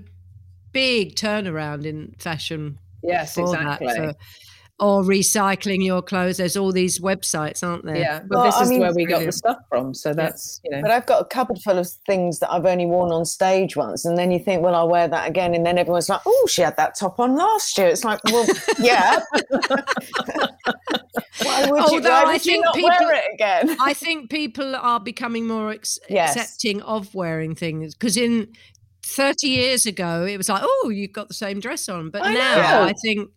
[0.73, 3.87] big turnaround in fashion yes, for exactly.
[3.87, 3.95] that.
[3.95, 4.13] For,
[4.79, 6.37] or recycling your clothes.
[6.37, 7.95] There's all these websites, aren't there?
[7.95, 10.59] yeah, but Well, this I is mean- where we got the stuff from, so that's
[10.63, 10.81] you know.
[10.81, 14.03] But I've got a cupboard full of things that I've only worn on stage once,
[14.03, 16.63] and then you think, well, I'll wear that again, and then everyone's like, oh, she
[16.63, 17.87] had that top on last year.
[17.87, 18.45] It's like, well,
[18.79, 19.19] yeah.
[21.43, 21.97] why would you?
[21.97, 23.77] Although Why I would you think not people- wear it again?
[23.79, 26.35] I think people are becoming more ex- Yes.
[26.35, 28.51] accepting of wearing things because in
[29.13, 32.09] 30 years ago, it was like, oh, you've got the same dress on.
[32.09, 32.83] But I now know.
[32.85, 33.29] I think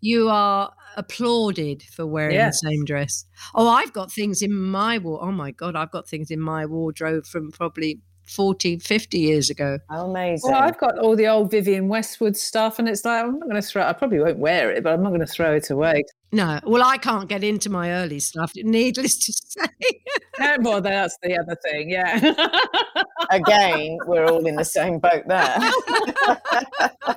[0.00, 2.60] you are applauded for wearing Yes.
[2.60, 3.24] the same dress.
[3.54, 5.20] Oh, I've got things in my ward.
[5.22, 9.78] Oh my God, I've got things in my wardrobe from probably 40, 50 years ago.
[9.88, 10.50] Amazing!
[10.50, 13.54] Well, I've got all the old Vivienne Westwood stuff, and it's like I'm not going
[13.54, 13.84] to throw.
[13.84, 16.02] I probably won't wear it, but I'm not going to throw it away.
[16.32, 19.32] No, well, I can't get into my early stuff, needless to
[19.62, 20.00] say.
[20.40, 21.88] No, well, that's the other thing.
[21.90, 22.18] Yeah.
[23.30, 25.56] Again, we're all in the same boat there.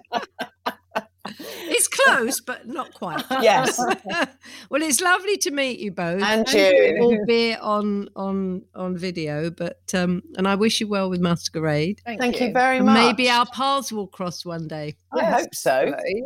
[1.39, 3.23] it's close, but not quite.
[3.41, 3.77] Yes.
[4.69, 6.97] well, it's lovely to meet you both, And you.
[7.01, 9.49] albeit on on on video.
[9.51, 12.01] But um, and I wish you well with Masquerade.
[12.05, 12.95] Thank you very And much.
[12.95, 14.95] maybe our paths will cross one day.
[15.13, 15.71] I hope so.
[15.71, 16.23] Absolutely.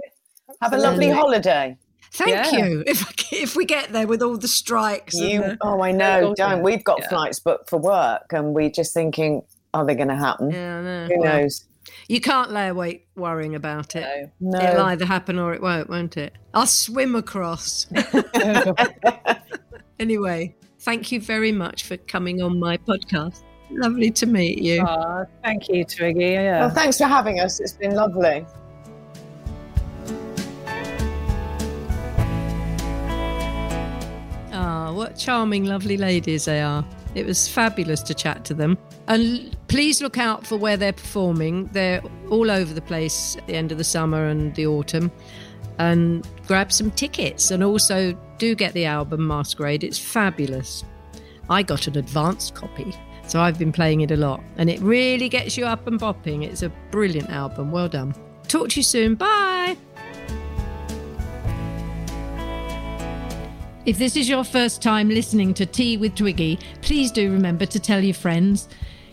[0.62, 1.16] Have a lovely Absolutely.
[1.16, 1.78] holiday.
[2.12, 2.66] Thank Yeah.
[2.66, 2.84] you.
[2.86, 6.34] If if we get there with all the strikes, and You, the- oh, I know.
[6.38, 6.62] Don't.
[6.62, 7.10] We've got Yeah.
[7.10, 9.42] flights booked for work, and we're just thinking,
[9.74, 10.52] are they going to happen?
[10.52, 11.14] yeah, I.
[11.14, 11.66] Who knows?
[12.08, 14.32] You can't lay awake worrying about it.
[14.40, 14.60] No.
[14.60, 16.34] It'll either happen or it won't, won't it?
[16.54, 17.88] I'll swim across.
[20.00, 23.44] anyway, thank you very much for coming on my podcast.
[23.70, 24.82] Lovely to meet you.
[24.82, 26.36] Aw, thank you, Twiggy.
[26.36, 27.60] Well, thanks for having us.
[27.60, 28.46] It's been lovely.
[34.54, 36.86] Ah, what charming, lovely ladies they are.
[37.16, 38.78] It was fabulous to chat to them.
[39.08, 41.70] And please look out for where they're performing.
[41.74, 45.12] They're all over the place at the end of the summer and the autumn.
[45.80, 47.52] And grab some tickets.
[47.52, 49.84] And also do get the album Masquerade.
[49.84, 50.84] It's fabulous.
[51.50, 52.96] I got an advanced copy,
[53.28, 54.42] so I've been playing it a lot.
[54.58, 56.44] And it really gets you up and bopping.
[56.44, 57.72] It's a brilliant album.
[57.72, 58.16] Well done.
[58.48, 59.16] Talk to you soon.
[59.16, 59.78] Bye.
[63.86, 67.82] If this is your first time listening to Tea with Twiggy, please do remember to
[67.82, 68.70] tell your friends.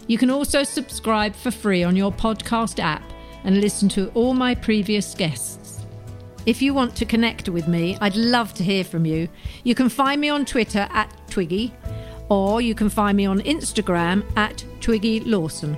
[0.07, 3.03] You can also subscribe for free on your podcast app
[3.43, 5.85] and listen to all my previous guests.
[6.47, 9.29] If you want to connect with me, I'd love to hear from you.
[9.64, 11.75] You can find me on Twitter at Twiggy,
[12.29, 15.77] or you can find me on Instagram at Twiggy Lawson.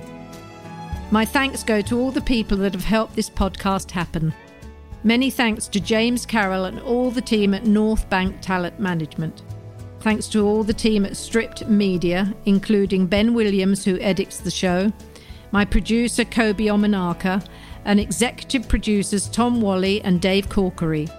[1.09, 4.35] My thanks go to all the people that have helped this podcast happen.
[5.05, 9.41] Many thanks to James Carroll and all the team at Northbank Talent Management.
[9.99, 14.93] Thanks to all the team at Stripped Media, including Ben Williams, who edits the show,
[15.51, 17.45] my producer Kobi Omenaka,
[17.83, 21.11] and executive producers Tom Whalley and Dave Corkery.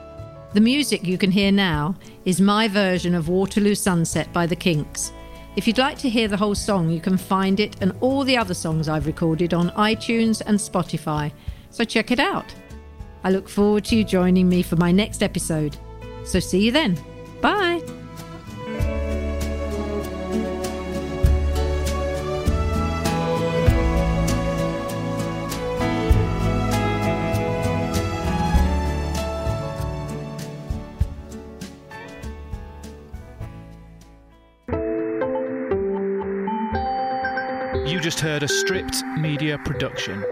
[0.54, 5.12] The music you can hear now is my version of Waterloo Sunset by the Kinks.
[5.56, 8.38] If you'd like to hear the whole song, you can find it and all the
[8.38, 11.32] other songs I've recorded on iTunes and Spotify,
[11.68, 12.46] so check it out.
[13.24, 15.76] I look forward to you joining me for my next episode.
[16.24, 16.98] So see you then.
[17.40, 17.82] Bye.
[37.86, 40.22] You just heard a stripped media production.